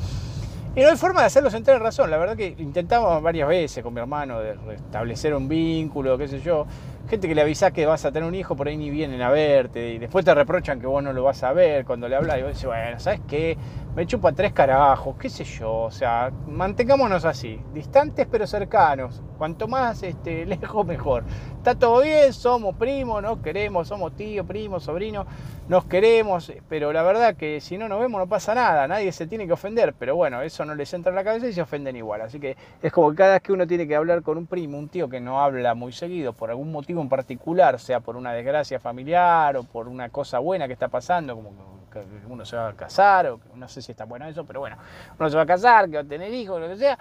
Y 0.79 0.81
no 0.81 0.87
hay 0.87 0.95
forma 0.95 1.19
de 1.19 1.25
hacerlos 1.25 1.53
entrar 1.55 1.75
en 1.75 1.83
razón. 1.83 2.09
La 2.09 2.17
verdad 2.17 2.37
que 2.37 2.55
intentamos 2.57 3.21
varias 3.21 3.49
veces 3.49 3.83
con 3.83 3.93
mi 3.93 3.99
hermano 3.99 4.39
de 4.39 4.53
restablecer 4.53 5.35
un 5.35 5.49
vínculo, 5.49 6.17
qué 6.17 6.25
sé 6.25 6.39
yo. 6.39 6.65
Gente 7.09 7.27
que 7.27 7.33
le 7.33 7.41
avisa 7.41 7.71
que 7.71 7.87
vas 7.87 8.05
a 8.05 8.11
tener 8.11 8.29
un 8.29 8.35
hijo, 8.35 8.55
por 8.55 8.67
ahí 8.67 8.77
ni 8.77 8.91
vienen 8.91 9.19
a 9.23 9.31
verte 9.31 9.93
y 9.93 9.97
después 9.97 10.23
te 10.23 10.35
reprochan 10.35 10.79
que 10.79 10.85
vos 10.85 11.01
no 11.01 11.11
lo 11.11 11.23
vas 11.23 11.41
a 11.41 11.53
ver 11.53 11.83
cuando 11.83 12.07
le 12.07 12.15
hablas 12.15 12.37
y 12.37 12.41
vos 12.43 12.51
decís, 12.51 12.65
bueno, 12.65 12.99
¿sabes 12.99 13.21
qué? 13.27 13.57
Me 13.95 14.05
chupa 14.05 14.31
tres 14.31 14.53
carajos, 14.53 15.15
qué 15.17 15.27
sé 15.27 15.43
yo. 15.43 15.73
O 15.73 15.91
sea, 15.91 16.31
mantengámonos 16.47 17.25
así, 17.25 17.59
distantes 17.73 18.27
pero 18.29 18.45
cercanos. 18.45 19.23
Cuanto 19.39 19.67
más 19.67 20.03
este, 20.03 20.45
lejos, 20.45 20.85
mejor. 20.85 21.23
Está 21.57 21.73
todo 21.73 22.03
bien, 22.03 22.31
somos 22.31 22.75
primos, 22.75 23.23
nos 23.23 23.39
queremos, 23.39 23.87
somos 23.87 24.15
tío, 24.15 24.45
primo, 24.45 24.79
sobrino, 24.79 25.25
nos 25.67 25.85
queremos, 25.85 26.53
pero 26.69 26.93
la 26.93 27.03
verdad 27.03 27.35
que 27.35 27.59
si 27.59 27.77
no 27.77 27.89
nos 27.89 27.99
vemos 27.99 28.19
no 28.19 28.27
pasa 28.27 28.53
nada, 28.55 28.87
nadie 28.87 29.11
se 29.11 29.27
tiene 29.27 29.47
que 29.47 29.53
ofender, 29.53 29.93
pero 29.97 30.15
bueno, 30.15 30.41
eso 30.41 30.63
no 30.63 30.75
les 30.75 30.93
entra 30.93 31.09
en 31.09 31.15
la 31.15 31.23
cabeza 31.23 31.47
y 31.47 31.53
se 31.53 31.61
ofenden 31.61 31.95
igual. 31.95 32.21
Así 32.21 32.39
que 32.39 32.55
es 32.81 32.91
como 32.91 33.13
cada 33.15 33.33
vez 33.33 33.41
que 33.41 33.51
uno 33.51 33.65
tiene 33.65 33.87
que 33.87 33.95
hablar 33.95 34.21
con 34.21 34.37
un 34.37 34.45
primo, 34.45 34.77
un 34.77 34.89
tío 34.89 35.09
que 35.09 35.19
no 35.19 35.41
habla 35.41 35.73
muy 35.73 35.91
seguido 35.91 36.33
por 36.33 36.49
algún 36.49 36.71
motivo, 36.71 36.98
en 37.01 37.09
particular, 37.09 37.79
sea 37.79 37.99
por 37.99 38.15
una 38.15 38.33
desgracia 38.33 38.79
familiar 38.79 39.57
o 39.57 39.63
por 39.63 39.87
una 39.87 40.09
cosa 40.09 40.39
buena 40.39 40.67
que 40.67 40.73
está 40.73 40.87
pasando, 40.87 41.35
como 41.35 41.51
que 41.91 42.03
uno 42.27 42.45
se 42.45 42.55
va 42.55 42.69
a 42.69 42.73
casar, 42.73 43.27
o 43.27 43.39
no 43.55 43.67
sé 43.67 43.81
si 43.81 43.91
está 43.91 44.05
bueno 44.05 44.27
eso, 44.27 44.45
pero 44.45 44.59
bueno, 44.59 44.77
uno 45.17 45.29
se 45.29 45.35
va 45.35 45.43
a 45.43 45.45
casar, 45.45 45.89
que 45.89 45.95
va 45.95 46.01
a 46.01 46.05
tener 46.05 46.33
hijos, 46.33 46.59
lo 46.59 46.67
que 46.67 46.77
sea. 46.77 46.97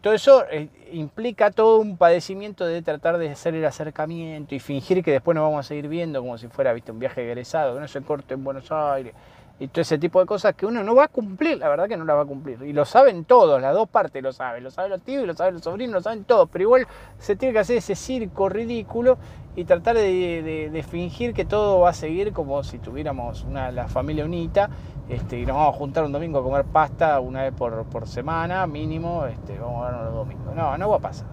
Todo 0.00 0.14
eso 0.14 0.44
eh, 0.50 0.68
implica 0.92 1.52
todo 1.52 1.78
un 1.78 1.96
padecimiento 1.96 2.66
de 2.66 2.82
tratar 2.82 3.18
de 3.18 3.30
hacer 3.30 3.54
el 3.54 3.64
acercamiento 3.64 4.52
y 4.54 4.58
fingir 4.58 5.04
que 5.04 5.12
después 5.12 5.36
nos 5.36 5.44
vamos 5.44 5.64
a 5.64 5.68
seguir 5.68 5.86
viendo 5.86 6.20
como 6.20 6.36
si 6.38 6.48
fuera 6.48 6.72
¿viste? 6.72 6.90
un 6.90 6.98
viaje 6.98 7.24
egresado, 7.24 7.74
que 7.74 7.80
no 7.80 7.86
se 7.86 8.02
corte 8.02 8.34
en 8.34 8.42
Buenos 8.42 8.72
Aires 8.72 9.14
y 9.58 9.68
todo 9.68 9.82
ese 9.82 9.98
tipo 9.98 10.18
de 10.18 10.26
cosas 10.26 10.54
que 10.54 10.66
uno 10.66 10.82
no 10.82 10.94
va 10.94 11.04
a 11.04 11.08
cumplir, 11.08 11.58
la 11.58 11.68
verdad 11.68 11.86
que 11.88 11.96
no 11.96 12.04
la 12.04 12.14
va 12.14 12.22
a 12.22 12.26
cumplir. 12.26 12.60
Y 12.62 12.72
lo 12.72 12.84
saben 12.84 13.24
todos, 13.24 13.60
las 13.60 13.74
dos 13.74 13.88
partes 13.88 14.22
lo 14.22 14.32
saben, 14.32 14.64
lo 14.64 14.70
saben 14.70 14.90
los 14.90 15.02
tíos 15.02 15.22
y 15.22 15.26
lo 15.26 15.34
saben 15.34 15.54
los 15.54 15.62
sobrinos, 15.62 15.94
lo 15.94 16.00
saben 16.00 16.24
todos, 16.24 16.48
pero 16.50 16.62
igual 16.62 16.86
se 17.18 17.36
tiene 17.36 17.52
que 17.52 17.60
hacer 17.60 17.76
ese 17.76 17.94
circo 17.94 18.48
ridículo 18.48 19.18
y 19.54 19.64
tratar 19.64 19.96
de, 19.96 20.84
fingir 20.88 21.34
que 21.34 21.44
todo 21.44 21.80
va 21.80 21.90
a 21.90 21.94
seguir 21.94 22.32
como 22.32 22.64
si 22.64 22.78
tuviéramos 22.78 23.44
una, 23.44 23.70
la 23.70 23.86
familia 23.86 24.24
unita 24.24 24.70
este, 25.08 25.38
y 25.38 25.46
nos 25.46 25.56
vamos 25.56 25.74
a 25.74 25.78
juntar 25.78 26.04
un 26.04 26.12
domingo 26.12 26.38
a 26.38 26.42
comer 26.42 26.64
pasta 26.64 27.20
una 27.20 27.42
vez 27.42 27.52
por, 27.52 28.08
semana, 28.08 28.66
mínimo, 28.66 29.26
este, 29.26 29.58
vamos 29.58 29.82
a 29.82 29.90
vernos 29.90 30.04
los 30.06 30.14
domingos. 30.14 30.54
No, 30.54 30.76
no 30.78 30.88
va 30.88 30.96
a 30.96 31.00
pasar. 31.00 31.26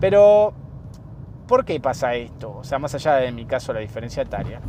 Pero, 0.00 0.52
¿por 1.46 1.64
qué 1.64 1.80
pasa 1.80 2.14
esto? 2.14 2.56
O 2.58 2.64
sea, 2.64 2.78
más 2.78 2.94
allá 2.94 3.14
de 3.14 3.30
mi 3.32 3.46
caso 3.46 3.72
la 3.72 3.80
diferencia 3.80 4.22
etaria 4.22 4.60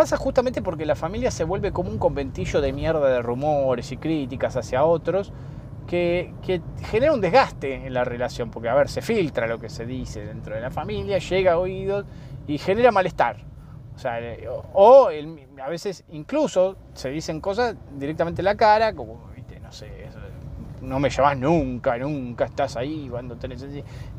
pasa 0.00 0.16
justamente 0.16 0.62
porque 0.62 0.86
la 0.86 0.96
familia 0.96 1.30
se 1.30 1.44
vuelve 1.44 1.72
como 1.72 1.90
un 1.90 1.98
conventillo 1.98 2.62
de 2.62 2.72
mierda 2.72 3.06
de 3.06 3.20
rumores 3.20 3.92
y 3.92 3.98
críticas 3.98 4.56
hacia 4.56 4.82
otros 4.82 5.30
que, 5.86 6.32
genera 6.90 7.12
un 7.12 7.20
desgaste 7.20 7.86
en 7.86 7.92
la 7.92 8.02
relación, 8.02 8.50
porque 8.50 8.70
a 8.70 8.74
ver, 8.74 8.88
se 8.88 9.02
filtra 9.02 9.46
lo 9.46 9.58
que 9.58 9.68
se 9.68 9.84
dice 9.84 10.24
dentro 10.24 10.54
de 10.54 10.62
la 10.62 10.70
familia, 10.70 11.18
llega 11.18 11.52
a 11.52 11.58
oídos 11.58 12.06
y 12.46 12.56
genera 12.56 12.90
malestar. 12.90 13.44
O 13.94 13.98
sea, 13.98 14.18
eh, 14.22 14.48
o, 14.72 15.10
a 15.62 15.68
veces 15.68 16.02
incluso 16.12 16.78
se 16.94 17.10
dicen 17.10 17.38
cosas 17.42 17.76
directamente 17.98 18.40
en 18.40 18.46
la 18.46 18.54
cara, 18.54 18.94
como, 18.94 19.28
viste, 19.36 19.60
no 19.60 19.70
sé, 19.70 20.08
no 20.80 20.98
me 20.98 21.10
llamas 21.10 21.38
nunca, 21.38 21.96
nunca 21.98 22.46
estás 22.46 22.76
ahí 22.76 23.08
cuando 23.10 23.36
tenés 23.36 23.64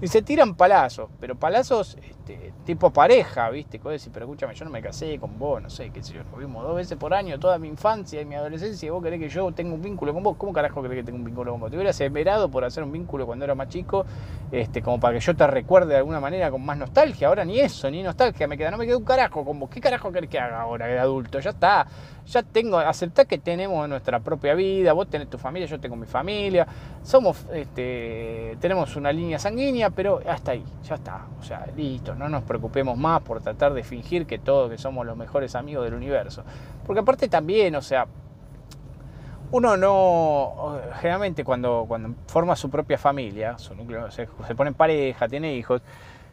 Y 0.01 0.07
se 0.07 0.21
tiran 0.21 0.55
palazos, 0.55 1.09
pero 1.19 1.35
palazos 1.35 1.97
este, 2.01 2.53
tipo 2.65 2.91
pareja, 2.91 3.49
¿viste? 3.49 3.79
pero 3.79 4.25
escúchame, 4.25 4.53
yo 4.53 4.65
no 4.65 4.71
me 4.71 4.81
casé 4.81 5.17
con 5.19 5.37
vos, 5.37 5.61
no 5.61 5.69
sé, 5.69 5.89
qué 5.89 6.03
sé 6.03 6.13
yo, 6.13 6.23
nos 6.23 6.37
vimos 6.37 6.63
dos 6.63 6.75
veces 6.75 6.97
por 6.97 7.13
año, 7.13 7.39
toda 7.39 7.57
mi 7.57 7.67
infancia 7.67 8.21
y 8.21 8.25
mi 8.25 8.35
adolescencia, 8.35 8.87
y 8.87 8.89
vos 8.89 9.03
querés 9.03 9.19
que 9.19 9.29
yo 9.29 9.51
tenga 9.51 9.73
un 9.73 9.81
vínculo 9.81 10.13
con 10.13 10.23
vos, 10.23 10.37
¿cómo 10.37 10.53
carajo 10.53 10.81
querés 10.81 10.99
que 10.99 11.03
tenga 11.03 11.17
un 11.17 11.25
vínculo 11.25 11.51
con 11.51 11.61
vos? 11.61 11.69
Te 11.69 11.77
hubieras 11.77 11.99
esperado 11.99 12.49
por 12.49 12.63
hacer 12.63 12.83
un 12.83 12.91
vínculo 12.91 13.25
cuando 13.25 13.45
era 13.45 13.55
más 13.55 13.69
chico, 13.69 14.05
este, 14.51 14.81
como 14.81 14.99
para 14.99 15.15
que 15.15 15.19
yo 15.19 15.35
te 15.35 15.47
recuerde 15.47 15.89
de 15.89 15.97
alguna 15.97 16.19
manera 16.19 16.51
con 16.51 16.63
más 16.63 16.77
nostalgia, 16.77 17.27
ahora 17.27 17.43
ni 17.43 17.59
eso, 17.59 17.89
ni 17.89 18.03
nostalgia 18.03 18.47
me 18.47 18.57
queda, 18.57 18.71
no 18.71 18.77
me 18.77 18.85
queda 18.85 18.97
un 18.97 19.05
carajo 19.05 19.43
con 19.43 19.59
vos, 19.59 19.69
¿qué 19.69 19.81
carajo 19.81 20.11
querés 20.11 20.29
que 20.29 20.39
haga 20.39 20.61
ahora 20.61 20.85
de 20.87 20.99
adulto? 20.99 21.39
Ya 21.39 21.49
está, 21.51 21.87
ya 22.27 22.43
tengo, 22.43 22.77
aceptar 22.77 23.27
que 23.27 23.37
tenemos 23.37 23.87
nuestra 23.89 24.19
propia 24.19 24.53
vida, 24.53 24.93
vos 24.93 25.09
tenés 25.09 25.29
tu 25.29 25.37
familia, 25.37 25.67
yo 25.67 25.79
tengo 25.79 25.95
mi 25.95 26.05
familia, 26.05 26.67
somos, 27.03 27.45
este, 27.53 28.57
tenemos 28.59 28.95
una 28.95 29.11
línea 29.11 29.39
sanguínea, 29.39 29.89
pero 29.89 30.21
hasta 30.27 30.51
ahí, 30.51 30.63
ya 30.83 30.95
está, 30.95 31.25
o 31.39 31.43
sea, 31.43 31.67
listo, 31.75 32.15
no 32.15 32.29
nos 32.29 32.43
preocupemos 32.43 32.97
más 32.97 33.21
por 33.21 33.41
tratar 33.41 33.73
de 33.73 33.83
fingir 33.83 34.25
que 34.25 34.39
todos, 34.39 34.69
que 34.69 34.77
somos 34.77 35.05
los 35.05 35.17
mejores 35.17 35.55
amigos 35.55 35.85
del 35.85 35.93
universo, 35.93 36.43
porque 36.85 37.01
aparte 37.01 37.27
también, 37.27 37.75
o 37.75 37.81
sea, 37.81 38.07
uno 39.51 39.75
no, 39.75 40.79
generalmente 41.01 41.43
cuando, 41.43 41.83
cuando 41.85 42.15
forma 42.27 42.55
su 42.55 42.69
propia 42.69 42.97
familia, 42.97 43.57
su 43.57 43.75
núcleo, 43.75 44.09
se, 44.09 44.29
se 44.47 44.55
pone 44.55 44.69
en 44.69 44.75
pareja, 44.75 45.27
tiene 45.27 45.53
hijos, 45.55 45.81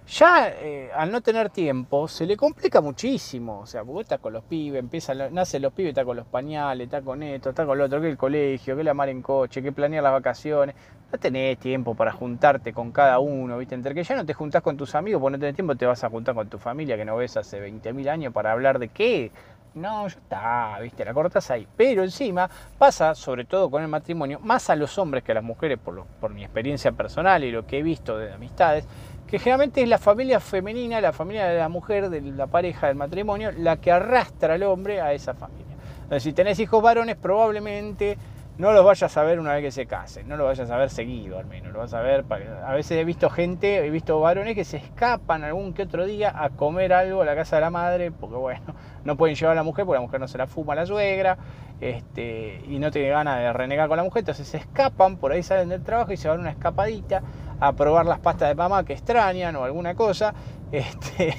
ya 0.08 0.48
eh, 0.48 0.90
al 0.94 1.12
no 1.12 1.20
tener 1.20 1.50
tiempo 1.50 2.08
se 2.08 2.24
le 2.24 2.36
complica 2.36 2.80
muchísimo. 2.80 3.60
O 3.60 3.66
sea, 3.66 3.84
porque 3.84 4.02
está 4.02 4.18
con 4.18 4.32
los 4.32 4.42
pibes, 4.44 4.80
empieza, 4.80 5.14
nace 5.14 5.60
los 5.60 5.72
pibes, 5.72 5.90
está 5.90 6.04
con 6.04 6.16
los 6.16 6.26
pañales, 6.26 6.86
está 6.86 7.02
con 7.02 7.22
esto, 7.22 7.50
está 7.50 7.66
con 7.66 7.76
lo 7.76 7.84
otro, 7.84 8.00
que 8.00 8.08
el 8.08 8.16
colegio, 8.16 8.76
que 8.76 8.84
la 8.84 8.94
mar 8.94 9.10
en 9.10 9.20
coche, 9.20 9.62
que 9.62 9.70
planear 9.70 10.02
las 10.02 10.12
vacaciones. 10.12 10.74
No 11.12 11.18
tenés 11.18 11.58
tiempo 11.58 11.94
para 11.94 12.12
juntarte 12.12 12.72
con 12.72 12.90
cada 12.92 13.18
uno, 13.18 13.58
¿viste? 13.58 13.74
Entre 13.74 13.94
que 13.94 14.02
ya 14.02 14.16
no 14.16 14.24
te 14.24 14.34
juntás 14.34 14.62
con 14.62 14.76
tus 14.76 14.94
amigos, 14.94 15.20
porque 15.20 15.36
no 15.36 15.40
tenés 15.40 15.54
tiempo, 15.54 15.76
te 15.76 15.86
vas 15.86 16.02
a 16.04 16.10
juntar 16.10 16.34
con 16.34 16.48
tu 16.48 16.58
familia 16.58 16.96
que 16.96 17.04
no 17.04 17.16
ves 17.16 17.36
hace 17.36 17.60
20.000 17.60 18.08
años 18.08 18.32
para 18.32 18.52
hablar 18.52 18.78
de 18.78 18.88
qué. 18.88 19.30
No, 19.74 20.08
ya 20.08 20.16
está, 20.16 20.78
¿viste? 20.80 21.04
La 21.04 21.14
cortas 21.14 21.50
ahí. 21.50 21.66
Pero 21.76 22.02
encima 22.02 22.48
pasa, 22.78 23.14
sobre 23.14 23.44
todo 23.44 23.70
con 23.70 23.82
el 23.82 23.88
matrimonio, 23.88 24.40
más 24.40 24.70
a 24.70 24.76
los 24.76 24.98
hombres 24.98 25.22
que 25.22 25.32
a 25.32 25.36
las 25.36 25.44
mujeres, 25.44 25.78
por, 25.78 26.04
por 26.20 26.32
mi 26.32 26.42
experiencia 26.44 26.92
personal 26.92 27.44
y 27.44 27.50
lo 27.50 27.66
que 27.66 27.78
he 27.78 27.82
visto 27.82 28.16
de 28.18 28.32
amistades, 28.32 28.86
que 29.28 29.38
generalmente 29.38 29.82
es 29.82 29.88
la 29.88 29.98
familia 29.98 30.40
femenina, 30.40 31.00
la 31.00 31.12
familia 31.12 31.46
de 31.46 31.58
la 31.58 31.68
mujer, 31.68 32.08
de 32.08 32.20
la 32.22 32.46
pareja, 32.46 32.86
del 32.86 32.96
matrimonio, 32.96 33.52
la 33.52 33.76
que 33.76 33.92
arrastra 33.92 34.54
al 34.54 34.62
hombre 34.62 35.00
a 35.00 35.12
esa 35.12 35.34
familia. 35.34 35.76
Entonces, 36.02 36.22
si 36.22 36.32
tenés 36.32 36.58
hijos 36.58 36.82
varones, 36.82 37.16
probablemente 37.16 38.16
no 38.56 38.72
los 38.72 38.84
vayas 38.84 39.14
a 39.16 39.22
ver 39.22 39.38
una 39.38 39.52
vez 39.52 39.62
que 39.62 39.70
se 39.70 39.86
casen, 39.86 40.26
no 40.28 40.36
los 40.36 40.46
vayas 40.46 40.70
a 40.70 40.76
ver 40.78 40.88
seguido 40.88 41.38
al 41.38 41.46
menos, 41.46 41.72
lo 41.72 41.78
vas 41.80 41.92
a 41.92 42.00
ver. 42.00 42.24
A 42.64 42.72
veces 42.72 42.98
he 42.98 43.04
visto 43.04 43.28
gente, 43.28 43.86
he 43.86 43.90
visto 43.90 44.18
varones 44.18 44.54
que 44.54 44.64
se 44.64 44.78
escapan 44.78 45.44
algún 45.44 45.74
que 45.74 45.82
otro 45.82 46.06
día 46.06 46.32
a 46.34 46.48
comer 46.50 46.94
algo 46.94 47.20
a 47.20 47.24
la 47.26 47.36
casa 47.36 47.56
de 47.56 47.62
la 47.62 47.70
madre, 47.70 48.10
porque 48.10 48.36
bueno, 48.36 48.62
no 49.04 49.16
pueden 49.16 49.36
llevar 49.36 49.52
a 49.52 49.56
la 49.56 49.62
mujer, 49.62 49.84
porque 49.84 49.98
la 49.98 50.02
mujer 50.02 50.20
no 50.20 50.26
se 50.26 50.38
la 50.38 50.46
fuma 50.46 50.72
a 50.72 50.76
la 50.76 50.86
suegra, 50.86 51.36
este, 51.80 52.62
y 52.66 52.78
no 52.78 52.90
tiene 52.90 53.10
ganas 53.10 53.38
de 53.38 53.52
renegar 53.52 53.86
con 53.86 53.98
la 53.98 54.02
mujer, 54.02 54.20
entonces 54.20 54.48
se 54.48 54.56
escapan, 54.56 55.18
por 55.18 55.30
ahí 55.30 55.42
salen 55.42 55.68
del 55.68 55.84
trabajo 55.84 56.12
y 56.12 56.16
se 56.16 56.28
van 56.28 56.40
una 56.40 56.50
escapadita 56.50 57.22
a 57.60 57.72
probar 57.72 58.06
las 58.06 58.18
pastas 58.20 58.48
de 58.48 58.54
mamá 58.54 58.84
que 58.84 58.92
extrañan 58.92 59.56
o 59.56 59.64
alguna 59.64 59.94
cosa, 59.94 60.34
este, 60.72 61.34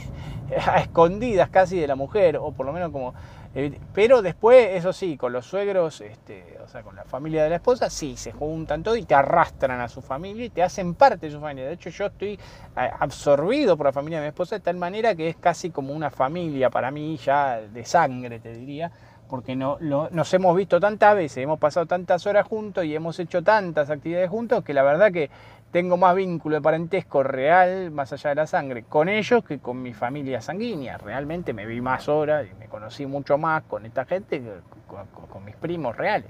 a 0.65 0.79
escondidas 0.79 1.49
casi 1.49 1.79
de 1.79 1.87
la 1.87 1.95
mujer, 1.95 2.37
o 2.37 2.51
por 2.51 2.65
lo 2.65 2.73
menos 2.73 2.91
como... 2.91 3.13
Eh, 3.55 3.79
pero 3.93 4.21
después, 4.21 4.69
eso 4.73 4.93
sí, 4.93 5.17
con 5.17 5.33
los 5.33 5.43
suegros, 5.43 6.01
este, 6.01 6.59
o 6.63 6.67
sea, 6.67 6.83
con 6.83 6.95
la 6.95 7.03
familia 7.03 7.43
de 7.43 7.49
la 7.49 7.55
esposa, 7.55 7.89
sí, 7.89 8.15
se 8.15 8.31
juntan 8.31 8.83
todo 8.83 8.95
y 8.95 9.05
te 9.05 9.15
arrastran 9.15 9.81
a 9.81 9.87
su 9.87 10.03
familia 10.03 10.45
y 10.45 10.49
te 10.51 10.61
hacen 10.61 10.93
parte 10.93 11.25
de 11.25 11.31
su 11.31 11.39
familia. 11.39 11.65
De 11.65 11.73
hecho, 11.73 11.89
yo 11.89 12.05
estoy 12.05 12.39
absorbido 12.75 13.75
por 13.75 13.87
la 13.87 13.91
familia 13.91 14.19
de 14.19 14.25
mi 14.25 14.29
esposa 14.29 14.55
de 14.55 14.61
tal 14.61 14.77
manera 14.77 15.15
que 15.15 15.29
es 15.29 15.35
casi 15.35 15.71
como 15.71 15.93
una 15.93 16.11
familia 16.11 16.69
para 16.69 16.91
mí 16.91 17.17
ya 17.17 17.59
de 17.59 17.85
sangre, 17.85 18.39
te 18.39 18.53
diría 18.53 18.91
porque 19.29 19.55
no, 19.55 19.77
nos 19.79 20.33
hemos 20.33 20.57
visto 20.57 20.79
tantas 20.79 21.15
veces, 21.15 21.37
hemos 21.37 21.59
pasado 21.59 21.85
tantas 21.85 22.25
horas 22.25 22.47
juntos 22.47 22.83
y 22.83 22.95
hemos 22.95 23.19
hecho 23.19 23.43
tantas 23.43 23.89
actividades 23.91 24.29
juntos 24.29 24.63
que 24.63 24.73
la 24.73 24.81
verdad 24.81 25.11
que 25.13 25.29
tengo 25.71 25.97
más 25.97 26.15
vínculo 26.15 26.55
de 26.55 26.61
parentesco 26.61 27.23
real, 27.23 27.91
más 27.91 28.11
allá 28.11 28.31
de 28.31 28.35
la 28.35 28.47
sangre, 28.47 28.83
con 28.83 29.09
ellos 29.09 29.43
que 29.43 29.59
con 29.59 29.81
mi 29.81 29.93
familia 29.93 30.41
sanguínea. 30.41 30.97
Realmente 30.97 31.53
me 31.53 31.65
vi 31.65 31.81
más 31.81 32.09
horas 32.09 32.47
y 32.51 32.55
me 32.55 32.67
conocí 32.67 33.05
mucho 33.05 33.37
más 33.37 33.63
con 33.63 33.85
esta 33.85 34.05
gente 34.05 34.41
que 34.41 34.51
con, 34.87 35.45
mis 35.45 35.55
primos 35.55 35.95
reales. 35.95 36.29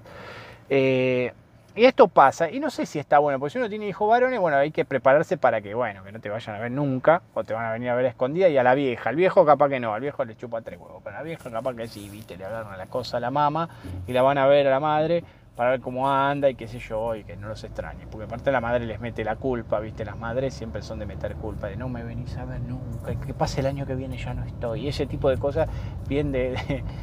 Eh, 0.69 1.31
y 1.75 1.85
esto 1.85 2.07
pasa, 2.07 2.49
y 2.49 2.59
no 2.59 2.69
sé 2.71 2.85
si 2.85 2.99
está 2.99 3.19
bueno, 3.19 3.39
porque 3.39 3.53
si 3.53 3.57
uno 3.59 3.69
tiene 3.69 3.87
hijos 3.87 4.09
varones, 4.09 4.39
bueno, 4.39 4.57
hay 4.57 4.71
que 4.71 4.85
prepararse 4.85 5.37
para 5.37 5.61
que, 5.61 5.73
bueno, 5.73 6.03
que 6.03 6.11
no 6.11 6.19
te 6.19 6.29
vayan 6.29 6.55
a 6.55 6.59
ver 6.59 6.71
nunca, 6.71 7.21
o 7.33 7.43
te 7.43 7.53
van 7.53 7.65
a 7.65 7.71
venir 7.71 7.89
a 7.89 7.95
ver 7.95 8.05
escondida, 8.05 8.49
y 8.49 8.57
a 8.57 8.63
la 8.63 8.73
vieja, 8.73 9.09
al 9.09 9.15
viejo 9.15 9.45
capaz 9.45 9.69
que 9.69 9.79
no, 9.79 9.93
al 9.93 10.01
viejo 10.01 10.25
le 10.25 10.35
chupa 10.35 10.61
tres 10.61 10.79
huevos, 10.79 11.01
pero 11.03 11.15
la 11.15 11.23
vieja 11.23 11.49
capaz 11.49 11.75
que 11.75 11.87
sí, 11.87 12.09
viste, 12.09 12.35
le 12.37 12.45
agarran 12.45 12.77
la 12.77 12.87
cosa 12.87 13.17
a 13.17 13.19
la 13.19 13.31
mamá, 13.31 13.69
y 14.07 14.13
la 14.13 14.23
van 14.23 14.39
a 14.39 14.47
ver 14.47 14.67
a 14.67 14.71
la 14.71 14.79
madre, 14.79 15.23
para 15.59 15.71
ver 15.71 15.81
cómo 15.81 16.09
anda 16.09 16.49
y 16.49 16.55
qué 16.55 16.69
sé 16.69 16.79
yo, 16.79 17.15
y 17.15 17.25
que 17.25 17.35
no 17.35 17.49
los 17.49 17.61
extrañe. 17.65 18.07
Porque 18.09 18.23
aparte 18.23 18.49
la 18.49 18.61
madre 18.61 18.85
les 18.85 19.01
mete 19.01 19.25
la 19.25 19.35
culpa, 19.35 19.81
¿viste? 19.81 20.05
Las 20.05 20.17
madres 20.17 20.53
siempre 20.53 20.81
son 20.81 20.99
de 20.99 21.05
meter 21.05 21.35
culpa, 21.35 21.67
de 21.67 21.75
no 21.75 21.89
me 21.89 22.01
venís 22.01 22.37
a 22.37 22.45
ver 22.45 22.61
nunca, 22.61 23.13
que 23.19 23.33
pase 23.33 23.59
el 23.59 23.65
año 23.65 23.85
que 23.85 23.93
viene 23.93 24.17
ya 24.17 24.33
no 24.33 24.45
estoy. 24.45 24.85
Y 24.85 24.87
ese 24.87 25.05
tipo 25.05 25.29
de 25.29 25.37
cosas 25.37 25.67
bien 26.07 26.31
de, 26.31 26.55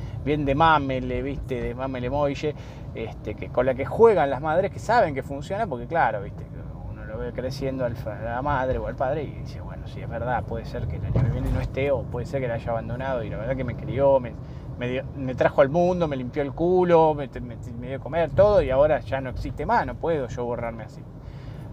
bien 0.24 0.46
de 0.46 0.54
mamele, 0.54 1.20
¿viste? 1.20 1.60
De 1.60 1.74
mamele 1.74 2.08
moille, 2.08 2.54
este, 2.94 3.34
que, 3.34 3.50
con 3.50 3.66
la 3.66 3.74
que 3.74 3.84
juegan 3.84 4.30
las 4.30 4.40
madres 4.40 4.70
que 4.70 4.78
saben 4.78 5.14
que 5.14 5.22
funciona, 5.22 5.66
porque 5.66 5.86
claro, 5.86 6.22
¿viste? 6.22 6.46
Uno 6.90 7.04
lo 7.04 7.18
ve 7.18 7.34
creciendo 7.34 7.84
a 7.84 7.90
la 7.90 8.40
madre 8.40 8.78
o 8.78 8.86
al 8.86 8.96
padre 8.96 9.24
y 9.24 9.32
dice, 9.32 9.60
bueno, 9.60 9.86
sí, 9.86 10.00
es 10.00 10.08
verdad, 10.08 10.44
puede 10.44 10.64
ser 10.64 10.86
que 10.88 10.96
el 10.96 11.04
año 11.04 11.22
que 11.22 11.30
viene 11.30 11.50
no 11.50 11.60
esté 11.60 11.90
o 11.90 12.04
puede 12.04 12.24
ser 12.24 12.40
que 12.40 12.48
la 12.48 12.54
haya 12.54 12.70
abandonado 12.70 13.22
y 13.22 13.28
la 13.28 13.36
verdad 13.36 13.54
que 13.54 13.64
me 13.64 13.76
crió, 13.76 14.18
me 14.18 14.32
me, 14.78 15.34
trajo 15.34 15.62
al 15.62 15.68
mundo, 15.68 16.06
me 16.08 16.16
limpió 16.16 16.42
el 16.42 16.52
culo, 16.52 17.14
me, 17.14 17.28
dio 17.28 18.00
comer, 18.00 18.30
todo, 18.30 18.62
y 18.62 18.70
ahora 18.70 19.00
ya 19.00 19.20
no 19.20 19.30
existe 19.30 19.64
más, 19.64 19.86
no 19.86 19.94
puedo 19.94 20.28
yo 20.28 20.44
borrarme 20.44 20.84
así. 20.84 21.02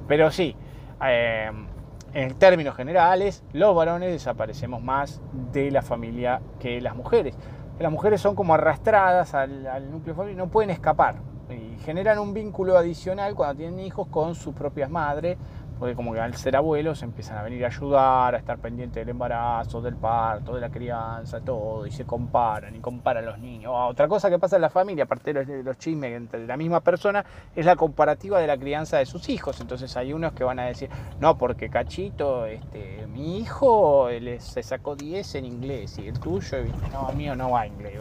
Pero 0.08 0.32
sí, 0.32 0.56
eh, 1.06 1.52
en 2.14 2.34
términos 2.36 2.76
generales, 2.76 3.44
los 3.54 3.76
varones 3.76 4.12
desaparecemos 4.12 4.82
más 4.82 5.22
de 5.52 5.72
la 5.72 5.82
familia 5.82 6.42
que 6.60 6.80
las 6.82 6.96
mujeres. 6.96 7.36
Las 7.80 7.92
mujeres 7.92 8.22
son 8.22 8.36
como 8.36 8.54
arrastradas 8.54 9.34
al, 9.34 9.68
al 9.68 9.92
núcleo 9.92 10.16
familiar, 10.16 10.46
no 10.46 10.52
pueden 10.52 10.70
escapar 10.70 11.16
y 11.50 11.78
generan 11.80 12.20
un 12.20 12.34
vínculo 12.34 12.78
adicional 12.78 13.36
cuando 13.36 13.56
tienen 13.56 13.80
hijos 13.80 14.08
con 14.08 14.36
sus 14.36 14.54
propias 14.54 14.90
madres 14.90 15.38
porque 15.84 15.98
como 15.98 16.14
que 16.14 16.22
al 16.22 16.34
ser 16.36 16.56
abuelos 16.56 17.04
empiezan 17.04 17.40
a 17.40 17.44
venir 17.44 17.66
a 17.66 17.68
ayudar, 17.68 18.36
a 18.36 18.38
estar 18.38 18.58
pendientes 18.58 19.02
del 19.02 19.10
embarazo, 19.10 19.82
del 19.82 19.98
parto, 19.98 20.56
de 20.56 20.62
la 20.62 20.70
crianza, 20.70 21.42
todo, 21.42 21.86
y 21.86 21.92
se 21.92 22.06
comparan 22.06 22.74
y 22.74 22.80
comparan 22.80 23.26
los 23.26 23.38
niños. 23.38 23.74
Ah, 23.76 23.88
otra 23.88 24.08
cosa 24.08 24.30
que 24.30 24.40
pasa 24.40 24.56
en 24.56 24.62
la 24.62 24.70
familia, 24.70 25.04
aparte 25.04 25.34
de 25.34 25.62
los 25.62 25.78
chismes 25.78 26.14
entre 26.14 26.48
la 26.48 26.56
misma 26.56 26.80
persona, 26.80 27.26
es 27.54 27.66
la 27.66 27.76
comparativa 27.76 28.40
de 28.40 28.48
la 28.48 28.58
crianza 28.58 28.98
de 29.00 29.06
sus 29.06 29.28
hijos. 29.28 29.60
Entonces 29.60 29.98
hay 29.98 30.14
unos 30.14 30.32
que 30.32 30.46
van 30.46 30.60
a 30.60 30.68
decir, 30.68 30.90
no, 31.20 31.38
porque 31.38 31.70
Cachito, 31.70 32.46
este, 32.46 33.06
mi 33.08 33.40
hijo 33.40 34.08
se 34.40 34.64
sacó 34.64 34.96
10 34.96 35.36
en 35.36 35.44
inglés 35.44 36.00
y 36.00 36.08
el 36.08 36.18
tuyo, 36.18 36.60
no, 36.94 37.12
mío 37.12 37.36
no 37.36 37.52
va 37.52 37.60
a 37.60 37.68
inglés. 37.68 38.00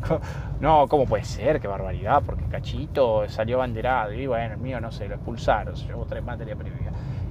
No, 0.60 0.88
¿cómo 0.88 1.06
puede 1.06 1.24
ser? 1.24 1.60
Qué 1.60 1.68
barbaridad, 1.68 2.22
porque 2.24 2.44
Cachito 2.44 3.26
salió 3.28 3.58
banderado 3.58 4.12
y 4.12 4.26
bueno, 4.26 4.54
el 4.54 4.60
mío 4.60 4.80
no 4.80 4.92
sé, 4.92 5.08
lo 5.08 5.14
expulsaron, 5.14 5.76
se 5.76 5.86
llevó 5.86 6.04
tres 6.04 6.22
materias 6.22 6.58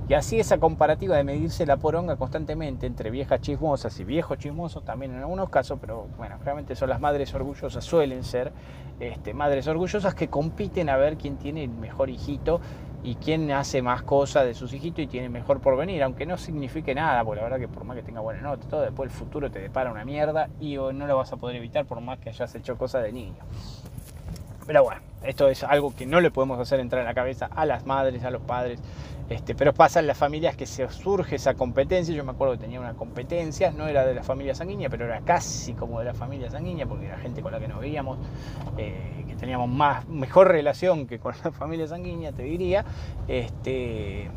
Y 0.10 0.16
así 0.16 0.40
esa 0.40 0.58
comparativa 0.58 1.16
de 1.16 1.24
medirse 1.24 1.68
la 1.68 1.78
poronga 1.78 2.16
constantemente 2.16 2.88
entre 2.88 3.12
viejas 3.12 3.42
chismosas 3.42 4.00
y 4.00 4.04
viejos 4.04 4.40
chismosos, 4.40 4.84
también 4.84 5.12
en 5.14 5.20
algunos 5.20 5.50
casos, 5.50 5.78
pero 5.80 6.08
bueno, 6.18 6.38
realmente 6.44 6.76
son 6.76 6.90
las 6.90 7.00
madres 7.00 7.32
orgullosas, 7.36 7.84
suelen 7.84 8.24
ser 8.24 8.52
este, 9.00 9.36
madres 9.36 9.68
orgullosas 9.68 10.16
que 10.16 10.28
compiten 10.28 10.90
a 10.90 10.98
ver 10.98 11.16
quién 11.16 11.38
tiene 11.38 11.64
el 11.64 11.70
mejor 11.70 12.10
hijito 12.10 12.60
y 13.04 13.16
quién 13.16 13.52
hace 13.52 13.84
más 13.84 14.02
cosas 14.02 14.46
de 14.46 14.56
sus 14.56 14.74
hijitos 14.74 15.04
y 15.04 15.08
tiene 15.08 15.30
mejor 15.30 15.62
porvenir, 15.62 16.02
aunque 16.02 16.26
no 16.26 16.38
signifique 16.38 16.96
nada, 16.96 17.24
porque 17.24 17.42
la 17.42 17.44
verdad 17.44 17.60
que 17.60 17.68
por 17.68 17.84
más 17.84 17.96
que 17.96 18.02
tenga 18.02 18.20
buena 18.20 18.42
nota, 18.42 18.68
todo 18.68 18.82
después 18.82 19.12
el 19.12 19.16
futuro 19.16 19.52
te 19.52 19.60
depara 19.60 19.92
una 19.92 20.06
mierda 20.06 20.50
y 20.60 20.76
no 20.76 20.92
lo 20.92 21.18
vas 21.18 21.32
a 21.34 21.38
poder 21.38 21.58
evitar 21.58 21.86
por 21.86 22.02
más 22.02 22.18
que 22.18 22.30
hayas 22.30 22.56
hecho 22.56 22.80
cosas 22.80 23.04
de 23.04 23.12
niño. 23.12 23.44
Pero 24.66 24.84
bueno, 24.84 25.02
esto 25.24 25.48
es 25.50 25.64
algo 25.64 25.96
que 25.96 26.06
no 26.06 26.20
le 26.20 26.32
podemos 26.32 26.60
hacer 26.60 26.80
entrar 26.80 27.02
en 27.02 27.08
la 27.08 27.14
cabeza 27.14 27.48
a 27.56 27.66
las 27.66 27.86
madres, 27.86 28.24
a 28.24 28.32
los 28.32 28.42
padres, 28.42 28.80
este, 29.30 29.54
pero 29.54 29.74
pasa 29.74 30.00
en 30.00 30.08
las 30.08 30.18
familias 30.18 30.56
que 30.56 30.66
se 30.66 30.90
surge 30.90 31.36
esa 31.36 31.54
competencia. 31.54 32.16
Yo 32.16 32.24
me 32.24 32.32
acuerdo 32.32 32.54
que 32.56 32.62
tenía 32.62 32.80
una 32.80 32.96
competencia, 32.96 33.72
no 33.72 33.88
era 33.88 34.06
de 34.06 34.16
la 34.16 34.24
familia 34.24 34.56
sanguínea, 34.56 34.90
pero 34.90 35.06
era 35.06 35.22
casi 35.22 35.74
como 35.74 36.00
de 36.00 36.06
la 36.06 36.14
familia 36.14 36.50
sanguínea, 36.50 36.88
porque 36.88 37.06
era 37.06 37.18
gente 37.20 37.42
con 37.42 37.52
la 37.52 37.60
que 37.60 37.68
nos 37.68 37.80
veíamos, 37.80 38.18
eh, 38.78 39.24
que 39.28 39.36
teníamos 39.36 39.70
más, 39.70 40.08
mejor 40.08 40.48
relación 40.48 41.06
que 41.06 41.20
con 41.20 41.36
la 41.44 41.52
familia 41.52 41.88
sanguínea, 41.88 42.32
te 42.32 42.44
diría. 42.44 42.84
Este, 43.28 44.32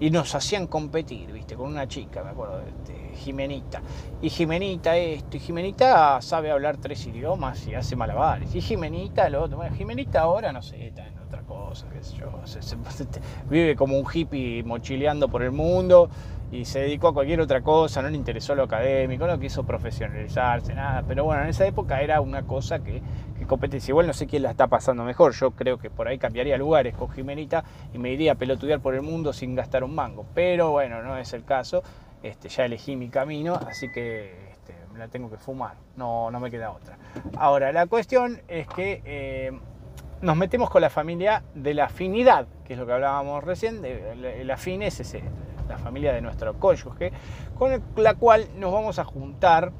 y 0.00 0.10
nos 0.10 0.34
hacían 0.34 0.66
competir, 0.66 1.32
¿viste? 1.32 1.54
Con 1.54 1.70
una 1.70 1.88
chica, 1.88 2.22
me 2.22 2.30
acuerdo, 2.30 2.60
este, 2.60 3.16
Jimenita. 3.16 3.80
Y 4.20 4.28
Jimenita 4.28 4.96
esto, 4.96 5.36
y 5.36 5.40
Jimenita 5.40 6.20
sabe 6.20 6.50
hablar 6.50 6.76
tres 6.76 7.06
idiomas 7.06 7.66
y 7.66 7.74
hace 7.74 7.96
malabares. 7.96 8.54
Y 8.54 8.60
Jimenita 8.60 9.28
lo 9.30 9.44
otro. 9.44 9.56
Bueno, 9.56 9.74
Jimenita 9.74 10.20
ahora, 10.20 10.52
no 10.52 10.60
sé, 10.60 10.88
en 10.88 11.13
otra 11.34 11.46
cosa, 11.46 11.86
qué 11.92 12.02
sé 12.02 12.16
yo. 12.16 12.30
vive 13.50 13.76
como 13.76 13.98
un 13.98 14.06
hippie 14.12 14.62
mochileando 14.62 15.28
por 15.28 15.42
el 15.42 15.50
mundo 15.50 16.08
y 16.52 16.64
se 16.64 16.80
dedicó 16.80 17.08
a 17.08 17.14
cualquier 17.14 17.40
otra 17.40 17.62
cosa, 17.62 18.00
no 18.00 18.08
le 18.08 18.16
interesó 18.16 18.54
lo 18.54 18.62
académico, 18.62 19.26
no 19.26 19.38
quiso 19.40 19.64
profesionalizarse, 19.64 20.74
nada. 20.74 21.02
Pero 21.06 21.24
bueno, 21.24 21.42
en 21.42 21.48
esa 21.48 21.66
época 21.66 22.00
era 22.00 22.20
una 22.20 22.44
cosa 22.44 22.78
que, 22.78 23.02
que 23.36 23.46
competencia. 23.46 23.90
Igual 23.90 24.06
no 24.06 24.12
sé 24.12 24.26
quién 24.26 24.42
la 24.44 24.50
está 24.50 24.68
pasando 24.68 25.02
mejor. 25.02 25.32
Yo 25.32 25.50
creo 25.50 25.78
que 25.78 25.90
por 25.90 26.06
ahí 26.06 26.18
cambiaría 26.18 26.56
lugares 26.56 26.94
con 26.94 27.10
Jimenita 27.10 27.64
y 27.92 27.98
me 27.98 28.12
iría 28.12 28.32
a 28.32 28.34
pelotudear 28.36 28.80
por 28.80 28.94
el 28.94 29.02
mundo 29.02 29.32
sin 29.32 29.56
gastar 29.56 29.82
un 29.82 29.94
mango. 29.94 30.26
Pero 30.34 30.70
bueno, 30.70 31.02
no 31.02 31.16
es 31.16 31.32
el 31.32 31.44
caso. 31.44 31.82
Este, 32.22 32.48
ya 32.48 32.64
elegí 32.64 32.96
mi 32.96 33.08
camino, 33.08 33.54
así 33.54 33.90
que 33.90 34.50
este, 34.50 34.74
la 34.96 35.08
tengo 35.08 35.28
que 35.30 35.36
fumar. 35.36 35.74
No, 35.96 36.30
no 36.30 36.38
me 36.38 36.50
queda 36.50 36.70
otra. 36.70 36.98
Ahora, 37.36 37.72
la 37.72 37.86
cuestión 37.86 38.40
es 38.48 38.66
que 38.68 39.02
eh, 39.04 39.52
nos 40.24 40.36
metemos 40.36 40.70
con 40.70 40.80
la 40.80 40.90
familia 40.90 41.44
de 41.54 41.74
la 41.74 41.84
afinidad, 41.84 42.46
que 42.64 42.72
es 42.72 42.78
lo 42.78 42.86
que 42.86 42.92
hablábamos 42.92 43.44
recién. 43.44 43.82
De, 43.82 44.40
el 44.40 44.50
afín 44.50 44.82
es 44.82 45.14
la 45.68 45.76
familia 45.76 46.12
de 46.12 46.22
nuestro 46.22 46.58
cónyuge, 46.58 47.12
con 47.58 47.82
la 47.96 48.14
cual 48.14 48.48
nos 48.56 48.72
vamos 48.72 48.98
a 48.98 49.04
juntar. 49.04 49.70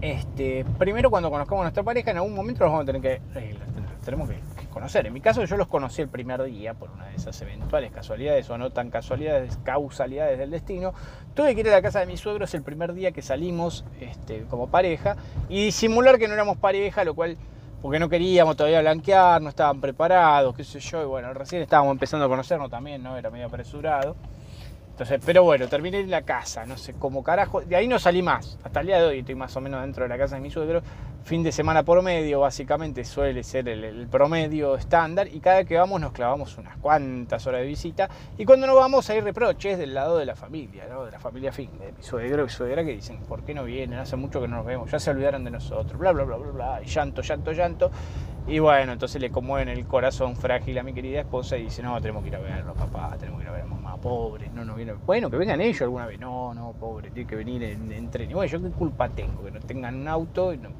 Este, 0.00 0.64
primero 0.78 1.10
cuando 1.10 1.30
conozcamos 1.30 1.60
a 1.60 1.64
nuestra 1.64 1.82
pareja, 1.82 2.10
en 2.10 2.16
algún 2.16 2.34
momento 2.34 2.64
los 2.64 2.72
vamos 2.72 2.84
a 2.84 2.86
tener 2.86 3.02
que, 3.02 3.38
eh, 3.38 3.54
tenemos 4.02 4.30
que, 4.30 4.40
conocer. 4.70 5.06
En 5.06 5.12
mi 5.12 5.20
caso 5.20 5.44
yo 5.44 5.56
los 5.58 5.66
conocí 5.66 6.00
el 6.00 6.08
primer 6.08 6.42
día 6.44 6.72
por 6.72 6.90
una 6.90 7.06
de 7.06 7.16
esas 7.16 7.42
eventuales 7.42 7.92
casualidades 7.92 8.48
o 8.48 8.56
no 8.56 8.70
tan 8.70 8.88
casualidades, 8.88 9.58
causalidades 9.64 10.38
del 10.38 10.50
destino. 10.50 10.94
Tuve 11.34 11.54
que 11.54 11.60
ir 11.60 11.68
a 11.68 11.72
la 11.72 11.82
casa 11.82 12.00
de 12.00 12.06
mis 12.06 12.20
suegros 12.20 12.54
el 12.54 12.62
primer 12.62 12.94
día 12.94 13.12
que 13.12 13.20
salimos 13.20 13.84
este, 14.00 14.44
como 14.44 14.68
pareja 14.70 15.16
y 15.50 15.64
disimular 15.66 16.18
que 16.18 16.28
no 16.28 16.34
éramos 16.34 16.56
pareja, 16.56 17.04
lo 17.04 17.14
cual 17.14 17.36
porque 17.80 17.98
no 17.98 18.08
queríamos 18.08 18.56
todavía 18.56 18.80
blanquear, 18.80 19.40
no 19.40 19.48
estaban 19.48 19.80
preparados, 19.80 20.54
qué 20.54 20.64
sé 20.64 20.80
yo, 20.80 21.02
y 21.02 21.06
bueno, 21.06 21.32
recién 21.34 21.62
estábamos 21.62 21.92
empezando 21.92 22.26
a 22.26 22.28
conocernos 22.28 22.70
también, 22.70 23.02
¿no? 23.02 23.16
Era 23.16 23.30
medio 23.30 23.46
apresurado 23.46 24.16
pero 25.24 25.44
bueno, 25.44 25.66
terminé 25.68 26.00
en 26.00 26.10
la 26.10 26.22
casa, 26.22 26.66
no 26.66 26.76
sé 26.76 26.94
cómo 26.98 27.22
carajo. 27.22 27.62
De 27.62 27.74
ahí 27.74 27.88
no 27.88 27.98
salí 27.98 28.22
más. 28.22 28.58
Hasta 28.62 28.80
el 28.80 28.86
día 28.88 29.00
de 29.00 29.06
hoy 29.06 29.18
estoy 29.20 29.34
más 29.34 29.56
o 29.56 29.60
menos 29.60 29.80
dentro 29.80 30.02
de 30.04 30.08
la 30.08 30.18
casa 30.18 30.34
de 30.34 30.42
mi 30.42 30.50
suegro. 30.50 30.82
Fin 31.24 31.42
de 31.42 31.52
semana 31.52 31.82
por 31.82 32.02
medio, 32.02 32.40
básicamente 32.40 33.04
suele 33.04 33.42
ser 33.42 33.68
el, 33.68 34.06
promedio 34.08 34.76
estándar. 34.76 35.28
Y 35.28 35.40
cada 35.40 35.58
vez 35.58 35.66
que 35.66 35.76
vamos 35.76 36.00
nos 36.00 36.12
clavamos 36.12 36.56
unas 36.58 36.76
cuantas 36.78 37.46
horas 37.46 37.62
de 37.62 37.66
visita. 37.66 38.10
Y 38.36 38.44
cuando 38.44 38.66
no 38.66 38.74
vamos 38.74 39.08
hay 39.10 39.20
reproches 39.20 39.78
del 39.78 39.94
lado 39.94 40.18
de 40.18 40.26
la 40.26 40.36
familia, 40.36 40.84
¿no? 40.90 41.04
de 41.04 41.12
la 41.12 41.18
familia 41.18 41.52
fin, 41.52 41.70
de 41.78 41.92
mi 41.92 42.02
suegro 42.02 42.44
y 42.44 42.50
suegra 42.50 42.84
que 42.84 42.92
dicen, 42.92 43.18
¿por 43.20 43.42
qué 43.42 43.54
no 43.54 43.64
vienen? 43.64 43.98
Hace 43.98 44.16
mucho 44.16 44.40
que 44.40 44.48
no 44.48 44.56
nos 44.56 44.66
vemos, 44.66 44.90
ya 44.90 44.98
se 44.98 45.10
olvidaron 45.10 45.44
de 45.44 45.50
nosotros, 45.50 45.98
bla, 45.98 46.12
bla, 46.12 46.24
bla, 46.24 46.36
bla, 46.36 46.50
bla. 46.50 46.82
Y 46.82 46.86
llanto, 46.86 47.22
llanto, 47.22 47.52
llanto. 47.52 47.90
Y 48.46 48.58
bueno, 48.58 48.92
entonces 48.92 49.20
le 49.20 49.30
conmueven 49.30 49.68
el 49.68 49.86
corazón 49.86 50.36
frágil 50.36 50.78
a 50.78 50.82
mi 50.82 50.92
querida 50.92 51.20
esposa 51.20 51.56
y 51.56 51.64
dice, 51.64 51.82
no, 51.82 52.00
tenemos 52.00 52.22
que 52.22 52.30
ir 52.30 52.36
a 52.36 52.40
verlo, 52.40 52.74
papá, 52.74 53.16
tenemos 53.18 53.38
que 53.40 53.44
ir 53.44 53.48
a 53.48 53.49
ver 54.00 54.08
a 54.08 54.14
mamá, 54.16 54.18
pobre, 54.18 54.50
no, 54.54 54.64
no 54.64 54.74
viene. 54.74 54.94
Bueno, 55.06 55.30
que 55.30 55.36
vengan 55.36 55.60
ellos 55.60 55.82
alguna 55.82 56.06
vez. 56.06 56.18
No, 56.18 56.54
no, 56.54 56.72
pobre, 56.72 57.10
tiene 57.10 57.28
que 57.28 57.36
venir 57.36 57.62
en, 57.62 58.10
tren. 58.10 58.30
Y 58.30 58.34
bueno, 58.34 58.50
yo 58.50 58.62
qué 58.62 58.70
culpa 58.70 59.08
tengo, 59.08 59.44
que 59.44 59.50
no 59.50 59.60
tengan 59.60 59.94
un 59.96 60.08
auto 60.08 60.52
y 60.52 60.58
no, 60.58 60.70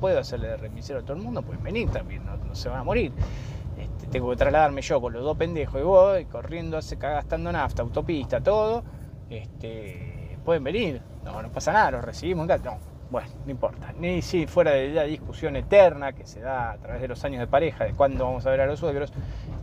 puedo 0.00 0.18
hacerle 0.18 0.48
de 0.48 0.56
remisero 0.56 1.00
a 1.00 1.02
todo 1.02 1.16
el 1.16 1.22
mundo, 1.22 1.42
pueden 1.42 1.62
venir 1.62 1.88
también, 1.90 2.22
no, 2.24 2.54
se 2.54 2.68
van 2.68 2.80
a 2.80 2.84
morir. 2.84 3.12
Este, 3.78 4.06
tengo 4.06 4.30
que 4.30 4.36
trasladarme 4.36 4.82
yo 4.82 5.00
con 5.00 5.12
los 5.12 5.22
dos 5.22 5.36
pendejos 5.36 5.80
y 5.80 5.84
voy 5.84 6.24
corriendo, 6.26 6.80
se 6.82 6.96
gastando 6.96 7.50
nafta, 7.52 7.82
autopista, 7.82 8.40
todo. 8.40 8.82
Este, 9.30 10.38
pueden 10.44 10.64
venir, 10.64 11.00
no, 11.24 11.42
no 11.42 11.50
pasa 11.50 11.72
nada, 11.72 11.92
los 11.92 12.04
recibimos, 12.04 12.46
no, 12.46 12.93
bueno, 13.10 13.28
no 13.44 13.50
importa. 13.50 13.92
Ni 13.98 14.22
si 14.22 14.46
fuera 14.46 14.72
de 14.72 14.88
la 14.90 15.04
discusión 15.04 15.56
eterna 15.56 16.12
que 16.12 16.26
se 16.26 16.40
da 16.40 16.72
a 16.72 16.76
través 16.78 17.02
de 17.02 17.08
los 17.08 17.24
años 17.24 17.40
de 17.40 17.46
pareja, 17.46 17.84
de 17.84 17.92
cuándo 17.92 18.24
vamos 18.24 18.44
a 18.46 18.50
ver 18.50 18.60
a 18.60 18.66
los 18.66 18.80
suegros, 18.80 19.12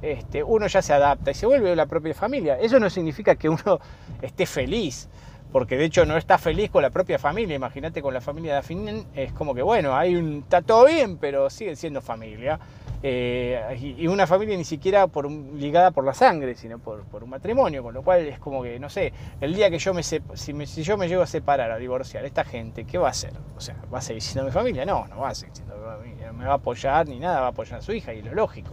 este, 0.01 0.43
uno 0.43 0.67
ya 0.67 0.81
se 0.81 0.93
adapta 0.93 1.31
y 1.31 1.33
se 1.33 1.45
vuelve 1.45 1.75
la 1.75 1.85
propia 1.85 2.13
familia. 2.13 2.57
Eso 2.59 2.79
no 2.79 2.89
significa 2.89 3.35
que 3.35 3.49
uno 3.49 3.79
esté 4.21 4.45
feliz, 4.45 5.09
porque 5.51 5.77
de 5.77 5.85
hecho 5.85 6.05
no 6.05 6.17
está 6.17 6.37
feliz 6.37 6.69
con 6.69 6.81
la 6.81 6.89
propia 6.89 7.19
familia. 7.19 7.55
Imagínate 7.55 8.01
con 8.01 8.13
la 8.13 8.21
familia 8.21 8.53
de 8.53 8.59
Afinen, 8.59 9.05
es 9.15 9.33
como 9.33 9.53
que 9.53 9.61
bueno, 9.61 9.95
hay 9.95 10.15
un, 10.15 10.39
está 10.43 10.61
todo 10.61 10.85
bien, 10.85 11.17
pero 11.17 11.49
siguen 11.49 11.75
siendo 11.75 12.01
familia. 12.01 12.59
Eh, 13.03 13.95
y 13.97 14.05
una 14.07 14.27
familia 14.27 14.55
ni 14.55 14.63
siquiera 14.63 15.07
por 15.07 15.29
ligada 15.29 15.89
por 15.89 16.05
la 16.05 16.13
sangre, 16.13 16.55
sino 16.55 16.77
por, 16.77 17.03
un 17.23 17.29
matrimonio, 17.29 17.81
con 17.81 17.93
lo 17.93 18.03
cual 18.03 18.27
es 18.27 18.37
como 18.37 18.61
que, 18.61 18.79
no 18.79 18.89
sé, 18.89 19.11
el 19.39 19.55
día 19.55 19.71
que 19.71 19.79
yo 19.79 19.93
me, 19.93 20.03
si, 20.03 20.21
si 20.35 20.83
yo 20.83 20.97
me 20.97 21.07
llego 21.07 21.23
a 21.23 21.27
separar, 21.27 21.71
a 21.71 21.77
divorciar, 21.77 22.25
esta 22.25 22.43
gente, 22.43 22.85
¿qué 22.85 22.99
va 22.99 23.07
a 23.07 23.11
hacer? 23.11 23.33
O 23.57 23.61
sea, 23.61 23.75
¿va 23.91 23.99
a 23.99 24.01
seguir 24.01 24.21
siendo 24.21 24.45
mi 24.45 24.51
familia? 24.51 24.85
No, 24.85 25.07
no 25.07 25.21
va 25.21 25.29
a 25.29 25.35
seguir 25.35 25.55
siendo 25.55 25.75
mi 25.77 25.83
familia, 25.83 26.27
no 26.27 26.33
me 26.33 26.45
va 26.45 26.51
a 26.51 26.55
apoyar 26.55 27.07
ni 27.07 27.19
nada, 27.19 27.39
va 27.39 27.47
a 27.47 27.49
apoyar 27.49 27.79
a 27.79 27.81
su 27.81 27.91
hija, 27.91 28.13
y 28.13 28.21
lo 28.21 28.35
lógico. 28.35 28.71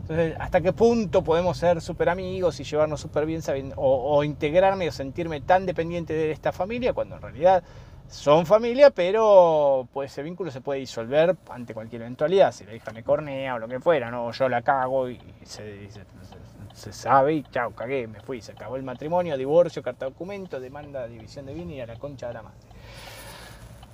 Entonces, 0.00 0.36
¿hasta 0.38 0.60
qué 0.60 0.72
punto 0.72 1.22
podemos 1.22 1.58
ser 1.58 1.80
súper 1.80 2.08
amigos 2.08 2.60
y 2.60 2.64
llevarnos 2.64 3.00
súper 3.00 3.26
bien 3.26 3.42
o, 3.74 4.16
o 4.16 4.24
integrarme 4.24 4.88
o 4.88 4.92
sentirme 4.92 5.40
tan 5.40 5.66
dependiente 5.66 6.14
de 6.14 6.30
esta 6.30 6.52
familia 6.52 6.92
cuando 6.92 7.16
en 7.16 7.22
realidad 7.22 7.64
son 8.08 8.46
familia, 8.46 8.90
pero 8.90 9.88
pues 9.92 10.12
ese 10.12 10.22
vínculo 10.22 10.50
se 10.50 10.60
puede 10.60 10.80
disolver 10.80 11.36
ante 11.50 11.74
cualquier 11.74 12.02
eventualidad, 12.02 12.52
si 12.52 12.64
la 12.64 12.74
hija 12.74 12.92
me 12.92 13.02
cornea 13.02 13.54
o 13.54 13.58
lo 13.58 13.68
que 13.68 13.80
fuera, 13.80 14.10
¿no? 14.10 14.30
yo 14.32 14.48
la 14.48 14.62
cago 14.62 15.08
y 15.10 15.20
se, 15.44 15.88
se, 16.72 16.92
sabe 16.92 17.34
y 17.34 17.42
chao, 17.44 17.72
cagué, 17.72 18.06
me 18.06 18.20
fui, 18.20 18.40
se 18.40 18.52
acabó 18.52 18.76
el 18.76 18.82
matrimonio, 18.82 19.36
divorcio, 19.36 19.82
carta 19.82 20.04
de 20.04 20.12
documento, 20.12 20.60
demanda, 20.60 21.06
división 21.06 21.46
de 21.46 21.54
bienes 21.54 21.76
y 21.76 21.80
a 21.80 21.86
la 21.86 21.96
concha 21.96 22.28
de 22.28 22.34
la 22.34 22.42
madre. 22.42 22.58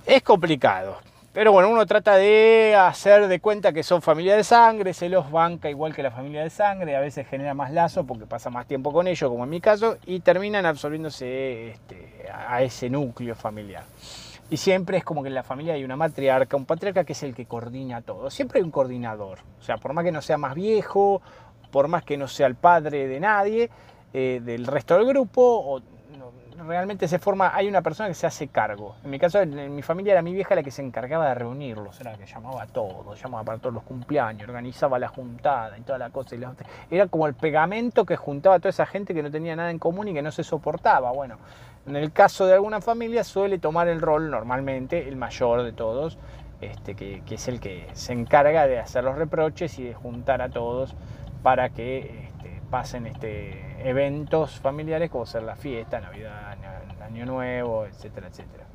Es 0.05 0.21
complicado, 0.21 0.97
pero 1.33 1.51
bueno, 1.51 1.69
uno 1.69 1.85
trata 1.87 2.15
de 2.15 2.75
hacer 2.75 3.27
de 3.27 3.39
cuenta 3.39 3.73
que 3.73 3.81
son 3.81 4.03
familia 4.03 4.35
de 4.35 4.43
sangre, 4.43 4.93
se 4.93 5.09
los 5.09 5.31
banca 5.31 5.67
igual 5.67 5.95
que 5.95 6.03
la 6.03 6.11
familia 6.11 6.43
de 6.43 6.51
sangre, 6.51 6.95
a 6.95 6.99
veces 6.99 7.27
genera 7.27 7.55
más 7.55 7.71
lazo 7.71 8.05
porque 8.05 8.27
pasa 8.27 8.51
más 8.51 8.67
tiempo 8.67 8.93
con 8.93 9.07
ellos, 9.07 9.29
como 9.31 9.43
en 9.43 9.49
mi 9.49 9.59
caso, 9.59 9.97
y 10.05 10.19
terminan 10.19 10.67
absorbiéndose 10.67 11.71
este, 11.71 12.27
a 12.31 12.61
ese 12.61 12.87
núcleo 12.87 13.33
familiar. 13.33 13.83
Y 14.51 14.57
siempre 14.57 14.97
es 14.97 15.03
como 15.03 15.23
que 15.23 15.29
en 15.29 15.33
la 15.33 15.41
familia 15.41 15.73
hay 15.73 15.83
una 15.83 15.95
matriarca, 15.95 16.55
un 16.55 16.65
patriarca 16.65 17.03
que 17.03 17.13
es 17.13 17.23
el 17.23 17.33
que 17.33 17.47
coordina 17.47 18.03
todo. 18.03 18.29
Siempre 18.29 18.59
hay 18.59 18.63
un 18.63 18.69
coordinador. 18.69 19.39
O 19.59 19.63
sea, 19.63 19.77
por 19.77 19.93
más 19.93 20.05
que 20.05 20.11
no 20.11 20.21
sea 20.21 20.37
más 20.37 20.53
viejo, 20.53 21.23
por 21.71 21.87
más 21.87 22.03
que 22.03 22.17
no 22.17 22.27
sea 22.27 22.45
el 22.45 22.53
padre 22.53 23.07
de 23.07 23.19
nadie, 23.19 23.71
eh, 24.13 24.41
del 24.43 24.67
resto 24.67 24.95
del 24.95 25.07
grupo, 25.07 25.81
realmente 26.57 27.07
se 27.07 27.19
forma, 27.19 27.55
hay 27.55 27.67
una 27.67 27.81
persona 27.81 28.09
que 28.09 28.15
se 28.15 28.27
hace 28.27 28.47
cargo. 28.47 28.95
En 29.03 29.09
mi 29.09 29.19
caso, 29.19 29.39
en, 29.41 29.75
mi 29.75 29.81
familia 29.81 30.13
era 30.13 30.21
mi 30.21 30.33
vieja 30.33 30.55
la 30.55 30.63
que 30.63 30.71
se 30.71 30.81
encargaba 30.81 31.27
de 31.29 31.35
reunirlos, 31.35 31.99
era 31.99 32.11
la 32.11 32.17
que 32.17 32.25
llamaba 32.25 32.63
a 32.63 32.67
todos, 32.67 33.21
llamaba 33.21 33.43
para 33.43 33.57
todos 33.57 33.73
los 33.73 33.83
cumpleaños, 33.83 34.47
organizaba 34.47 34.99
la 34.99 35.07
juntada 35.07 35.77
y 35.77 35.81
toda 35.81 35.97
la 35.97 36.09
cosa. 36.09 36.35
era 36.89 37.07
como 37.07 37.27
el 37.27 37.33
pegamento 37.33 38.05
que 38.05 38.15
juntaba 38.15 38.55
a 38.55 38.59
toda 38.59 38.69
esa 38.69 38.85
gente 38.85 39.13
que 39.13 39.23
no 39.23 39.31
tenía 39.31 39.55
nada 39.55 39.71
en 39.71 39.79
común 39.79 40.07
y 40.07 40.13
que 40.13 40.21
no 40.21 40.31
se 40.31 40.43
soportaba. 40.43 41.11
Bueno, 41.11 41.37
en 41.85 41.95
el 41.95 42.11
caso 42.11 42.45
de 42.45 42.53
alguna 42.53 42.81
familia 42.81 43.23
suele 43.23 43.59
tomar 43.59 43.87
el 43.87 44.01
rol 44.01 44.29
normalmente 44.31 45.07
el 45.07 45.15
mayor 45.15 45.63
de 45.63 45.73
todos, 45.73 46.17
este, 46.61 46.95
que, 46.95 47.21
es 47.29 47.47
el 47.47 47.59
que 47.59 47.87
se 47.93 48.13
encarga 48.13 48.67
de 48.67 48.79
hacer 48.79 49.03
los 49.03 49.17
reproches 49.17 49.77
y 49.79 49.83
de 49.83 49.93
juntar 49.93 50.41
a 50.41 50.49
todos 50.49 50.95
para 51.41 51.69
que 51.69 52.29
pasen 52.73 53.05
este 53.05 53.87
eventos 53.87 54.59
familiares 54.59 55.11
como 55.11 55.27
ser 55.27 55.43
la 55.43 55.55
fiesta, 55.55 56.01
Navidad, 56.01 56.57
Año 57.03 57.23
Nuevo, 57.23 57.85
etcétera, 57.85 58.29
etcétera. 58.29 58.65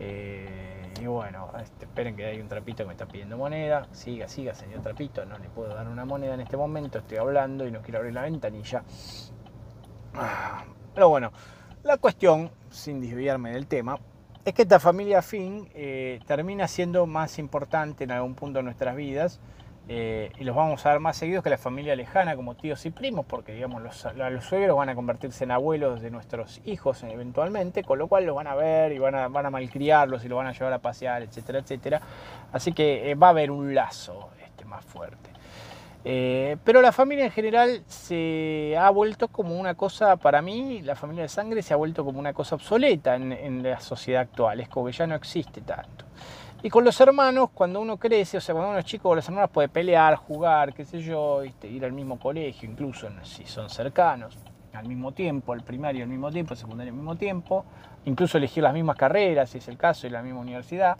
Eh, 0.00 0.92
y 1.00 1.06
bueno, 1.06 1.48
este, 1.62 1.84
esperen 1.84 2.16
que 2.16 2.26
hay 2.26 2.40
un 2.40 2.48
trapito 2.48 2.82
que 2.82 2.88
me 2.88 2.94
está 2.94 3.06
pidiendo 3.06 3.36
moneda. 3.36 3.86
Siga, 3.92 4.26
siga, 4.26 4.52
señor 4.52 4.82
trapito. 4.82 5.24
No 5.26 5.38
le 5.38 5.48
puedo 5.48 5.72
dar 5.72 5.86
una 5.86 6.04
moneda 6.04 6.34
en 6.34 6.40
este 6.40 6.56
momento. 6.56 6.98
Estoy 6.98 7.18
hablando 7.18 7.64
y 7.68 7.70
no 7.70 7.82
quiero 7.82 7.98
abrir 8.00 8.14
la 8.14 8.22
ventanilla. 8.22 8.82
Ah, 10.12 10.64
pero 10.92 11.08
bueno, 11.08 11.30
la 11.84 11.98
cuestión, 11.98 12.50
sin 12.68 13.00
desviarme 13.00 13.52
del 13.52 13.68
tema, 13.68 14.00
es 14.44 14.54
que 14.54 14.62
esta 14.62 14.80
familia 14.80 15.22
fin 15.22 15.70
eh, 15.72 16.18
termina 16.26 16.66
siendo 16.66 17.06
más 17.06 17.38
importante 17.38 18.02
en 18.02 18.10
algún 18.10 18.34
punto 18.34 18.58
de 18.58 18.64
nuestras 18.64 18.96
vidas 18.96 19.38
eh, 19.92 20.30
y 20.38 20.44
los 20.44 20.54
vamos 20.54 20.86
a 20.86 20.92
ver 20.92 21.00
más 21.00 21.16
seguidos 21.16 21.42
que 21.42 21.50
la 21.50 21.58
familia 21.58 21.96
lejana, 21.96 22.36
como 22.36 22.54
tíos 22.54 22.86
y 22.86 22.90
primos, 22.90 23.26
porque 23.26 23.52
digamos 23.52 23.82
los, 23.82 24.06
los, 24.14 24.44
suegros 24.44 24.76
van 24.76 24.88
a 24.88 24.94
convertirse 24.94 25.42
en 25.42 25.50
abuelos 25.50 26.00
de 26.00 26.12
nuestros 26.12 26.60
hijos 26.64 27.02
eventualmente, 27.02 27.82
con 27.82 27.98
lo 27.98 28.06
cual 28.06 28.24
los 28.24 28.36
van 28.36 28.46
a 28.46 28.54
ver 28.54 28.92
y 28.92 29.00
van 29.00 29.16
a, 29.16 29.26
van 29.26 29.46
a 29.46 29.50
malcriarlos 29.50 30.24
y 30.24 30.28
los 30.28 30.36
van 30.36 30.46
a 30.46 30.52
llevar 30.52 30.74
a 30.74 30.78
pasear, 30.78 31.22
etcétera, 31.22 31.58
etcétera. 31.58 32.00
Así 32.52 32.72
que 32.72 33.10
eh, 33.10 33.16
va 33.16 33.26
a 33.26 33.30
haber 33.30 33.50
un 33.50 33.74
lazo 33.74 34.30
este, 34.40 34.64
más 34.64 34.84
fuerte. 34.84 35.28
Eh, 36.04 36.56
pero 36.62 36.80
la 36.82 36.92
familia 36.92 37.24
en 37.24 37.32
general 37.32 37.82
se 37.88 38.76
ha 38.78 38.90
vuelto 38.90 39.26
como 39.26 39.58
una 39.58 39.74
cosa, 39.74 40.14
para 40.18 40.40
mí, 40.40 40.82
la 40.82 40.94
familia 40.94 41.24
de 41.24 41.28
sangre 41.28 41.62
se 41.62 41.74
ha 41.74 41.76
vuelto 41.76 42.04
como 42.04 42.20
una 42.20 42.32
cosa 42.32 42.54
obsoleta 42.54 43.16
en, 43.16 43.62
la 43.64 43.80
sociedad 43.80 44.22
actual, 44.22 44.60
es 44.60 44.68
como 44.68 44.86
que 44.86 44.92
ya 44.92 45.08
no 45.08 45.16
existe 45.16 45.60
tanto. 45.62 46.04
Y 46.62 46.68
con 46.68 46.84
los 46.84 47.00
hermanos, 47.00 47.50
cuando 47.54 47.80
uno 47.80 47.96
crece, 47.96 48.36
o 48.36 48.40
sea, 48.40 48.54
cuando 48.54 48.70
uno 48.70 48.78
es 48.78 48.84
chico, 48.84 49.14
los 49.14 49.26
hermanos 49.26 49.50
puede 49.50 49.68
pelear, 49.68 50.16
jugar, 50.16 50.74
qué 50.74 50.84
sé 50.84 51.00
yo, 51.00 51.42
ir 51.44 51.84
al 51.84 51.92
mismo 51.92 52.18
colegio, 52.18 52.68
incluso 52.68 53.08
si 53.22 53.46
son 53.46 53.70
cercanos, 53.70 54.36
al 54.74 54.86
mismo 54.86 55.12
tiempo, 55.12 55.54
el 55.54 55.62
primario 55.62 56.02
al 56.02 56.10
mismo 56.10 56.30
tiempo, 56.30 56.54
el 56.54 56.58
secundario 56.58 56.92
al 56.92 56.96
mismo 56.96 57.16
tiempo, 57.16 57.64
incluso 58.04 58.36
elegir 58.36 58.62
las 58.62 58.74
mismas 58.74 58.96
carreras, 58.96 59.50
si 59.50 59.58
es 59.58 59.68
el 59.68 59.78
caso, 59.78 60.06
y 60.06 60.10
la 60.10 60.22
misma 60.22 60.40
universidad. 60.40 60.98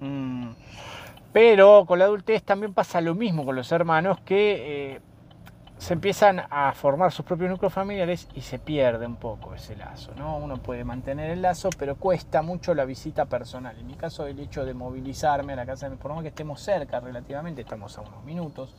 Mm. 0.00 0.50
Pero 1.32 1.84
con 1.86 1.98
la 1.98 2.06
adultez 2.06 2.42
también 2.42 2.74
pasa 2.74 3.00
lo 3.00 3.14
mismo 3.14 3.44
con 3.44 3.54
los 3.56 3.70
hermanos 3.70 4.18
que 4.24 4.94
eh, 4.94 5.00
se 5.78 5.92
empiezan 5.92 6.42
a 6.50 6.72
formar 6.72 7.12
sus 7.12 7.24
propios 7.24 7.50
núcleos 7.50 7.72
familiares 7.72 8.28
y 8.34 8.40
se 8.40 8.58
pierde 8.58 9.06
un 9.06 9.16
poco 9.16 9.54
ese 9.54 9.76
lazo. 9.76 10.12
¿no? 10.16 10.38
Uno 10.38 10.56
puede 10.56 10.84
mantener 10.84 11.30
el 11.30 11.42
lazo, 11.42 11.68
pero 11.78 11.96
cuesta 11.96 12.42
mucho 12.42 12.74
la 12.74 12.84
visita 12.84 13.26
personal. 13.26 13.78
En 13.78 13.86
mi 13.86 13.94
caso, 13.94 14.26
el 14.26 14.38
hecho 14.40 14.64
de 14.64 14.72
movilizarme 14.72 15.52
a 15.52 15.56
la 15.56 15.66
casa 15.66 15.86
de 15.86 15.96
mi 15.96 16.00
forma 16.00 16.22
que 16.22 16.28
estemos 16.28 16.60
cerca 16.60 17.00
relativamente, 17.00 17.60
estamos 17.60 17.96
a 17.98 18.00
unos 18.00 18.24
minutos, 18.24 18.74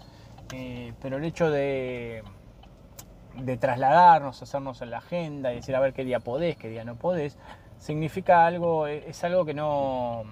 eh, 0.53 0.93
pero 1.01 1.17
el 1.17 1.25
hecho 1.25 1.51
de, 1.51 2.23
trasladarnos, 3.59 4.41
hacernos 4.41 4.81
en 4.81 4.89
la 4.89 4.97
agenda 4.97 5.53
y 5.53 5.57
decir 5.57 5.75
a 5.75 5.79
ver 5.79 5.93
qué 5.93 6.03
día 6.03 6.19
podés, 6.19 6.57
qué 6.57 6.69
día 6.69 6.83
no 6.83 6.95
podés, 6.95 7.37
significa 7.77 8.47
algo, 8.47 8.87
es 8.87 9.23
algo 9.23 9.45
que 9.45 9.53
no 9.53 10.23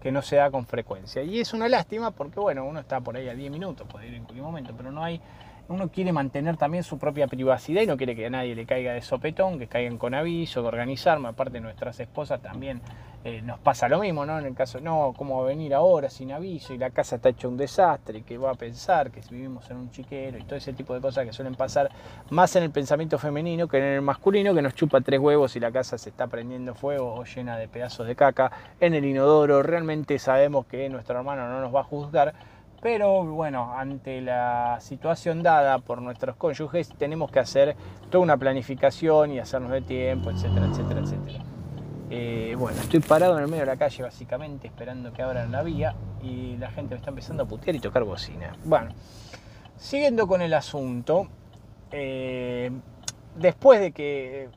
que 0.00 0.12
no 0.12 0.20
se 0.20 0.36
da 0.36 0.50
con 0.50 0.66
frecuencia. 0.66 1.22
Y 1.22 1.40
es 1.40 1.54
una 1.54 1.66
lástima 1.66 2.10
porque, 2.10 2.38
bueno, 2.38 2.66
uno 2.66 2.78
está 2.78 3.00
por 3.00 3.16
ahí 3.16 3.26
a 3.26 3.34
10 3.34 3.50
minutos, 3.50 3.88
puede 3.90 4.08
ir 4.08 4.14
en 4.14 4.24
cualquier 4.24 4.44
momento, 4.44 4.74
pero 4.76 4.92
no 4.92 5.02
hay 5.02 5.18
uno 5.68 5.88
quiere 5.88 6.12
mantener 6.12 6.56
también 6.56 6.84
su 6.84 6.98
propia 6.98 7.26
privacidad 7.26 7.82
y 7.82 7.86
no 7.86 7.96
quiere 7.96 8.14
que 8.14 8.26
a 8.26 8.30
nadie 8.30 8.54
le 8.54 8.66
caiga 8.66 8.92
de 8.92 9.00
sopetón, 9.00 9.58
que 9.58 9.66
caigan 9.66 9.98
con 9.98 10.14
aviso, 10.14 10.62
que 10.62 10.68
organizarme. 10.68 11.28
Aparte, 11.28 11.60
nuestras 11.60 11.98
esposas 12.00 12.40
también 12.42 12.82
eh, 13.24 13.40
nos 13.40 13.58
pasa 13.58 13.88
lo 13.88 14.00
mismo, 14.00 14.26
¿no? 14.26 14.38
En 14.38 14.44
el 14.44 14.54
caso, 14.54 14.80
no, 14.80 15.14
¿cómo 15.16 15.38
va 15.38 15.44
a 15.44 15.48
venir 15.48 15.72
ahora 15.72 16.10
sin 16.10 16.30
aviso 16.30 16.74
y 16.74 16.78
la 16.78 16.90
casa 16.90 17.16
está 17.16 17.30
hecha 17.30 17.48
un 17.48 17.56
desastre? 17.56 18.22
que 18.22 18.36
va 18.36 18.50
a 18.50 18.54
pensar? 18.54 19.10
Que 19.10 19.22
vivimos 19.30 19.70
en 19.70 19.78
un 19.78 19.90
chiquero 19.90 20.36
y 20.36 20.42
todo 20.42 20.56
ese 20.56 20.74
tipo 20.74 20.92
de 20.92 21.00
cosas 21.00 21.24
que 21.24 21.32
suelen 21.32 21.54
pasar 21.54 21.90
más 22.28 22.54
en 22.56 22.64
el 22.64 22.70
pensamiento 22.70 23.18
femenino 23.18 23.66
que 23.66 23.78
en 23.78 23.84
el 23.84 24.02
masculino, 24.02 24.54
que 24.54 24.60
nos 24.60 24.74
chupa 24.74 25.00
tres 25.00 25.20
huevos 25.20 25.56
y 25.56 25.60
la 25.60 25.72
casa 25.72 25.96
se 25.96 26.10
está 26.10 26.26
prendiendo 26.26 26.74
fuego 26.74 27.14
o 27.14 27.24
llena 27.24 27.56
de 27.56 27.66
pedazos 27.66 28.06
de 28.06 28.14
caca 28.14 28.52
en 28.80 28.92
el 28.92 29.06
inodoro. 29.06 29.62
Realmente 29.62 30.18
sabemos 30.18 30.66
que 30.66 30.86
nuestro 30.90 31.16
hermano 31.16 31.48
no 31.48 31.60
nos 31.60 31.74
va 31.74 31.80
a 31.80 31.84
juzgar 31.84 32.34
pero 32.84 33.24
bueno, 33.24 33.72
ante 33.74 34.20
la 34.20 34.76
situación 34.78 35.42
dada 35.42 35.78
por 35.78 36.02
nuestros 36.02 36.36
cónyuges, 36.36 36.90
tenemos 36.98 37.30
que 37.30 37.38
hacer 37.38 37.76
toda 38.10 38.22
una 38.22 38.36
planificación 38.36 39.30
y 39.30 39.38
hacernos 39.38 39.70
de 39.70 39.80
tiempo, 39.80 40.30
etcétera, 40.30 40.66
etcétera, 40.66 41.00
etcétera. 41.00 41.38
Eh, 42.10 42.54
bueno, 42.58 42.78
estoy 42.78 43.00
parado 43.00 43.38
en 43.38 43.44
el 43.44 43.48
medio 43.48 43.62
de 43.62 43.70
la 43.70 43.78
calle 43.78 44.02
básicamente 44.02 44.66
esperando 44.66 45.14
que 45.14 45.22
abran 45.22 45.50
la 45.50 45.62
vía 45.62 45.96
y 46.22 46.58
la 46.58 46.70
gente 46.72 46.90
me 46.90 46.98
está 46.98 47.08
empezando 47.08 47.44
a 47.44 47.46
putear 47.46 47.74
y 47.74 47.80
tocar 47.80 48.04
bocina. 48.04 48.54
Bueno, 48.64 48.90
siguiendo 49.78 50.26
con 50.26 50.42
el 50.42 50.52
asunto, 50.52 51.28
eh, 51.90 52.70
después 53.34 53.80
de 53.80 53.92
que 53.92 54.50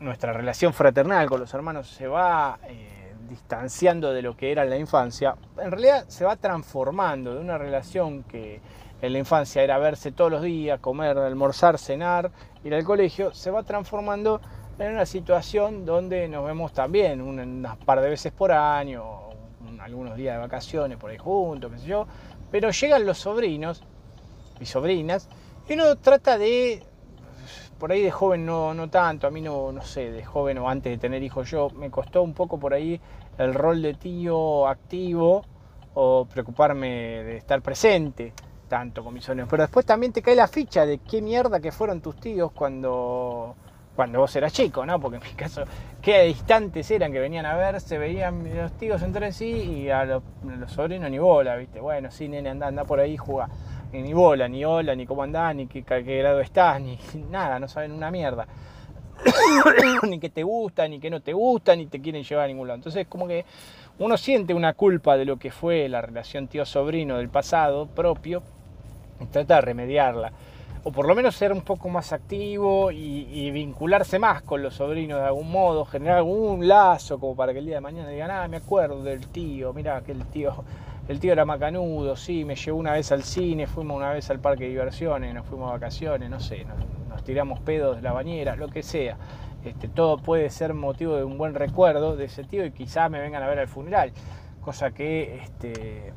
nuestra 0.00 0.32
relación 0.32 0.72
fraternal 0.72 1.28
con 1.28 1.38
los 1.38 1.52
hermanos 1.52 1.86
se 1.86 2.06
va... 2.06 2.58
Eh, 2.66 3.01
distanciando 3.28 4.12
de 4.12 4.22
lo 4.22 4.36
que 4.36 4.52
era 4.52 4.64
la 4.64 4.76
infancia, 4.76 5.36
en 5.58 5.70
realidad 5.70 6.04
se 6.08 6.24
va 6.24 6.36
transformando 6.36 7.34
de 7.34 7.40
una 7.40 7.58
relación 7.58 8.22
que 8.24 8.60
en 9.00 9.12
la 9.12 9.18
infancia 9.18 9.62
era 9.62 9.78
verse 9.78 10.12
todos 10.12 10.30
los 10.30 10.42
días, 10.42 10.78
comer, 10.80 11.18
almorzar, 11.18 11.78
cenar, 11.78 12.30
ir 12.64 12.74
al 12.74 12.84
colegio, 12.84 13.34
se 13.34 13.50
va 13.50 13.62
transformando 13.62 14.40
en 14.78 14.92
una 14.92 15.06
situación 15.06 15.84
donde 15.84 16.28
nos 16.28 16.46
vemos 16.46 16.72
también 16.72 17.20
unas 17.20 17.76
par 17.78 18.00
de 18.00 18.10
veces 18.10 18.32
por 18.32 18.52
año, 18.52 19.04
algunos 19.80 20.16
días 20.16 20.36
de 20.36 20.40
vacaciones 20.40 20.98
por 20.98 21.10
ahí 21.10 21.18
juntos, 21.18 21.70
qué 21.72 21.78
sé 21.78 21.86
yo, 21.86 22.06
pero 22.50 22.70
llegan 22.70 23.04
los 23.04 23.18
sobrinos 23.18 23.82
y 24.60 24.66
sobrinas 24.66 25.28
y 25.68 25.74
uno 25.74 25.96
trata 25.96 26.38
de 26.38 26.82
por 27.82 27.90
ahí 27.90 28.00
de 28.00 28.12
joven 28.12 28.46
no, 28.46 28.72
no 28.74 28.88
tanto, 28.88 29.26
a 29.26 29.30
mí 29.32 29.40
no, 29.40 29.72
no 29.72 29.82
sé, 29.82 30.12
de 30.12 30.24
joven 30.24 30.56
o 30.58 30.68
antes 30.68 30.92
de 30.92 30.98
tener 30.98 31.20
hijos 31.20 31.50
yo, 31.50 31.68
me 31.70 31.90
costó 31.90 32.22
un 32.22 32.32
poco 32.32 32.56
por 32.56 32.72
ahí 32.72 33.00
el 33.38 33.52
rol 33.52 33.82
de 33.82 33.94
tío 33.94 34.68
activo 34.68 35.44
o 35.94 36.24
preocuparme 36.32 36.88
de 37.24 37.38
estar 37.38 37.60
presente 37.60 38.34
tanto 38.68 39.02
con 39.02 39.12
mis 39.12 39.24
sobrinos. 39.24 39.48
Pero 39.50 39.64
después 39.64 39.84
también 39.84 40.12
te 40.12 40.22
cae 40.22 40.36
la 40.36 40.46
ficha 40.46 40.86
de 40.86 40.98
qué 40.98 41.20
mierda 41.20 41.58
que 41.58 41.72
fueron 41.72 42.00
tus 42.00 42.14
tíos 42.20 42.52
cuando, 42.52 43.56
cuando 43.96 44.20
vos 44.20 44.36
eras 44.36 44.52
chico, 44.52 44.86
¿no? 44.86 45.00
Porque 45.00 45.16
en 45.16 45.24
mi 45.24 45.30
caso, 45.30 45.64
qué 46.00 46.22
distantes 46.22 46.88
eran 46.88 47.10
que 47.10 47.18
venían 47.18 47.46
a 47.46 47.56
ver, 47.56 47.80
se 47.80 47.98
veían 47.98 48.44
los 48.54 48.78
tíos 48.78 49.02
entre 49.02 49.32
sí 49.32 49.46
y 49.46 49.90
a 49.90 50.04
los, 50.04 50.22
sobrinos 50.68 51.10
ni 51.10 51.18
bola, 51.18 51.56
¿viste? 51.56 51.80
Bueno, 51.80 52.12
sí, 52.12 52.28
nene, 52.28 52.50
anda, 52.50 52.68
anda 52.68 52.84
por 52.84 53.00
ahí, 53.00 53.16
juega 53.16 53.48
ni 53.92 54.12
bola, 54.14 54.48
ni 54.48 54.64
hola, 54.64 54.94
ni 54.94 55.06
cómo 55.06 55.22
andás, 55.22 55.54
ni 55.54 55.66
qué, 55.66 55.82
qué 55.82 56.18
grado 56.18 56.40
estás, 56.40 56.80
ni 56.80 56.98
nada, 57.30 57.58
no 57.58 57.68
saben 57.68 57.92
una 57.92 58.10
mierda. 58.10 58.46
ni 60.08 60.18
que 60.18 60.30
te 60.30 60.42
gusta, 60.42 60.88
ni 60.88 60.98
que 60.98 61.10
no 61.10 61.20
te 61.20 61.32
gusta, 61.32 61.76
ni 61.76 61.86
te 61.86 62.00
quieren 62.00 62.24
llevar 62.24 62.44
a 62.44 62.48
ningún 62.48 62.68
lado. 62.68 62.76
Entonces, 62.76 63.06
como 63.06 63.28
que 63.28 63.44
uno 63.98 64.16
siente 64.16 64.54
una 64.54 64.72
culpa 64.72 65.16
de 65.16 65.24
lo 65.24 65.36
que 65.36 65.50
fue 65.50 65.88
la 65.88 66.00
relación 66.00 66.48
tío-sobrino 66.48 67.18
del 67.18 67.28
pasado 67.28 67.86
propio 67.86 68.42
y 69.20 69.26
trata 69.26 69.56
de 69.56 69.60
remediarla. 69.60 70.32
O 70.84 70.90
por 70.90 71.06
lo 71.06 71.14
menos 71.14 71.36
ser 71.36 71.52
un 71.52 71.60
poco 71.60 71.88
más 71.88 72.12
activo 72.12 72.90
y, 72.90 73.50
vincularse 73.52 74.18
más 74.18 74.42
con 74.42 74.62
los 74.62 74.74
sobrinos 74.74 75.20
de 75.20 75.26
algún 75.26 75.48
modo, 75.48 75.84
generar 75.84 76.18
algún 76.18 76.66
lazo 76.66 77.20
como 77.20 77.36
para 77.36 77.52
que 77.52 77.60
el 77.60 77.66
día 77.66 77.76
de 77.76 77.80
mañana 77.82 78.08
digan, 78.08 78.32
ah, 78.32 78.48
me 78.48 78.56
acuerdo 78.56 79.04
del 79.04 79.28
tío, 79.28 79.72
mira, 79.72 79.96
aquel 79.96 80.24
tío 80.26 80.64
el 81.08 81.18
tío 81.18 81.32
era 81.32 81.44
macanudo, 81.44 82.16
sí, 82.16 82.44
me 82.44 82.54
llevó 82.54 82.78
una 82.78 82.92
vez 82.92 83.10
al 83.12 83.22
cine, 83.22 83.66
fuimos 83.66 83.96
una 83.96 84.12
vez 84.12 84.30
al 84.30 84.38
parque 84.38 84.64
de 84.64 84.70
diversiones, 84.70 85.34
nos 85.34 85.46
fuimos 85.46 85.68
a 85.68 85.72
vacaciones, 85.72 86.30
no 86.30 86.40
sé, 86.40 86.64
nos, 87.08 87.24
tiramos 87.24 87.60
pedos 87.60 87.96
de 87.96 88.02
la 88.02 88.12
bañera, 88.12 88.56
lo 88.56 88.68
que 88.68 88.82
sea. 88.82 89.16
Este, 89.64 89.88
todo 89.88 90.18
puede 90.18 90.50
ser 90.50 90.74
motivo 90.74 91.16
de 91.16 91.24
un 91.24 91.38
buen 91.38 91.54
recuerdo 91.54 92.16
de 92.16 92.24
ese 92.24 92.42
tío 92.42 92.64
y 92.64 92.72
quizás 92.72 93.10
me 93.10 93.20
vengan 93.20 93.42
a 93.42 93.46
ver 93.46 93.60
al 93.60 93.68
funeral, 93.68 94.12
cosa 94.60 94.90
que 94.90 95.40
este, 95.42 96.12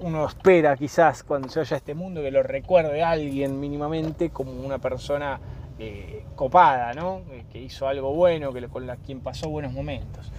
uno 0.00 0.26
espera 0.26 0.76
quizás 0.76 1.22
cuando 1.22 1.48
se 1.48 1.60
vaya 1.60 1.74
a 1.74 1.78
este 1.78 1.94
mundo 1.94 2.22
que 2.22 2.30
lo 2.30 2.42
recuerde 2.42 3.02
alguien 3.02 3.58
mínimamente 3.58 4.30
como 4.30 4.52
una 4.52 4.78
persona 4.78 5.40
eh, 5.78 6.24
copada, 6.36 6.92
¿no? 6.94 7.22
Eh, 7.32 7.44
que 7.50 7.60
hizo 7.60 7.88
algo 7.88 8.12
bueno, 8.14 8.52
que 8.52 8.68
con 8.68 8.86
la, 8.86 8.96
quien 8.96 9.20
pasó 9.20 9.48
buenos 9.48 9.72
momentos. 9.72 10.30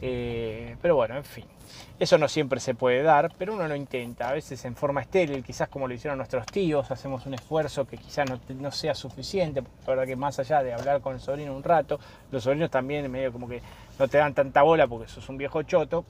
Eh, 0.00 0.76
pero 0.80 0.96
bueno, 0.96 1.16
en 1.16 1.24
fin. 1.24 1.44
Eso 1.98 2.18
no 2.18 2.28
siempre 2.28 2.60
se 2.60 2.74
puede 2.74 3.02
dar, 3.02 3.32
pero 3.38 3.54
uno 3.54 3.66
lo 3.66 3.74
intenta, 3.74 4.28
a 4.28 4.32
veces 4.32 4.64
en 4.64 4.76
forma 4.76 5.00
estéril, 5.00 5.42
quizás 5.42 5.68
como 5.68 5.88
lo 5.88 5.94
hicieron 5.94 6.18
nuestros 6.18 6.46
tíos, 6.46 6.90
hacemos 6.90 7.24
un 7.26 7.34
esfuerzo 7.34 7.86
que 7.86 7.96
quizás 7.96 8.26
no, 8.48 8.70
sea 8.70 8.94
suficiente, 8.94 9.62
la 9.62 9.86
verdad 9.86 10.06
que 10.06 10.16
más 10.16 10.38
allá 10.38 10.62
de 10.62 10.74
hablar 10.74 11.00
con 11.00 11.14
el 11.14 11.20
sobrino 11.20 11.56
un 11.56 11.62
rato, 11.62 11.98
los 12.30 12.44
sobrinos 12.44 12.70
también 12.70 13.10
medio 13.10 13.32
como 13.32 13.48
que 13.48 13.62
no 13.98 14.08
te 14.08 14.18
dan 14.18 14.34
tanta 14.34 14.62
bola 14.62 14.86
porque 14.86 15.08
sos 15.08 15.28
un 15.28 15.38
viejo 15.38 15.62
choto 15.62 16.04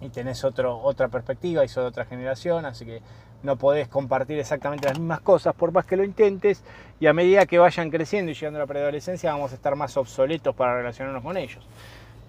y 0.00 0.08
tenés 0.08 0.44
otro, 0.44 0.78
otra 0.78 1.08
perspectiva 1.08 1.64
y 1.64 1.68
sos 1.68 1.84
de 1.84 1.88
otra 1.88 2.04
generación, 2.04 2.64
así 2.64 2.86
que 2.86 3.02
no 3.42 3.56
podés 3.56 3.88
compartir 3.88 4.38
exactamente 4.38 4.88
las 4.88 4.98
mismas 4.98 5.20
cosas 5.20 5.54
por 5.54 5.72
más 5.72 5.84
que 5.84 5.96
lo 5.96 6.04
intentes 6.04 6.62
y 7.00 7.06
a 7.06 7.12
medida 7.12 7.46
que 7.46 7.58
vayan 7.58 7.90
creciendo 7.90 8.32
y 8.32 8.34
llegando 8.34 8.58
a 8.58 8.62
la 8.62 8.66
preadolescencia 8.66 9.32
vamos 9.32 9.52
a 9.52 9.54
estar 9.54 9.76
más 9.76 9.96
obsoletos 9.96 10.54
para 10.54 10.76
relacionarnos 10.76 11.22
con 11.22 11.36
ellos. 11.36 11.66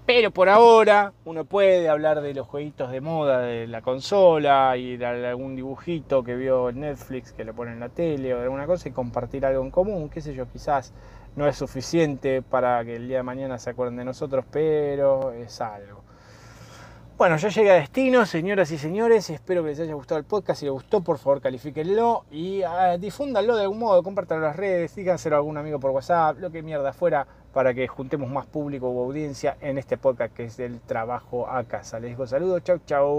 Pero 0.08 0.32
por 0.32 0.48
ahora 0.48 1.12
uno 1.26 1.44
puede 1.44 1.90
hablar 1.90 2.22
de 2.22 2.34
los 2.34 2.48
jueguitos 2.48 2.92
de 2.92 3.02
moda 3.02 3.42
de 3.42 3.68
la 3.68 3.82
consola 3.82 4.78
y 4.78 4.96
de 4.96 5.06
algún 5.06 5.58
dibujito 5.58 6.24
que 6.24 6.38
vio 6.38 6.70
en 6.70 6.80
Netflix 6.80 7.34
que 7.34 7.44
le 7.44 7.52
pone 7.52 7.74
en 7.74 7.82
la 7.82 7.90
tele 7.90 8.34
o 8.34 8.38
de 8.38 8.44
alguna 8.44 8.66
cosa 8.66 8.88
y 8.88 8.94
compartir 8.94 9.46
algo 9.46 9.62
en 9.62 9.70
común, 9.70 10.08
qué 10.08 10.22
sé 10.22 10.34
yo, 10.34 10.50
quizás 10.50 10.94
no 11.36 11.46
es 11.46 11.58
suficiente 11.58 12.42
para 12.42 12.86
que 12.86 12.96
el 12.96 13.10
día 13.10 13.18
de 13.18 13.24
mañana 13.24 13.60
se 13.60 13.72
acuerden 13.72 13.98
de 13.98 14.06
nosotros, 14.06 14.46
pero 14.50 15.34
es 15.34 15.60
algo. 15.60 16.08
Bueno, 17.18 17.36
ya 17.36 17.50
llega 17.50 17.74
a 17.74 17.78
destino, 17.78 18.28
señoras 18.28 18.70
y 18.70 18.78
señores. 18.78 19.32
Espero 19.32 19.64
que 19.64 19.70
les 19.70 19.80
haya 19.80 19.96
gustado 19.96 20.20
el 20.20 20.26
podcast. 20.26 20.60
Si 20.60 20.66
les 20.68 20.72
gustó, 20.72 21.02
por 21.02 21.18
favor, 21.18 21.42
califíquenlo 21.42 22.26
y 22.30 22.62
uh, 22.64 23.00
difúndanlo 23.00 23.56
de 23.56 23.64
algún 23.64 23.80
modo. 23.80 24.04
Compártanlo 24.04 24.46
en 24.46 24.50
las 24.50 24.56
redes, 24.56 24.96
díganselo 24.96 25.36
a 25.36 25.40
algún 25.40 25.58
amigo 25.58 25.80
por 25.80 25.90
WhatsApp, 25.90 26.38
lo 26.40 26.52
que 26.52 26.62
mierda 26.62 26.94
fuera, 26.94 27.26
para 27.58 27.74
que 27.74 27.88
juntemos 27.88 28.30
más 28.30 28.46
público 28.46 28.88
o 28.88 29.06
audiencia 29.06 29.58
en 29.62 29.80
este 29.80 29.98
podcast 29.98 30.32
que 30.36 30.44
es 30.44 30.58
del 30.58 30.80
trabajo 30.80 31.50
a 31.50 31.64
casa. 31.64 32.00
Les 32.00 32.12
digo 32.12 32.28
saludos, 32.28 32.64
chau, 32.64 32.78
chau. 32.86 33.16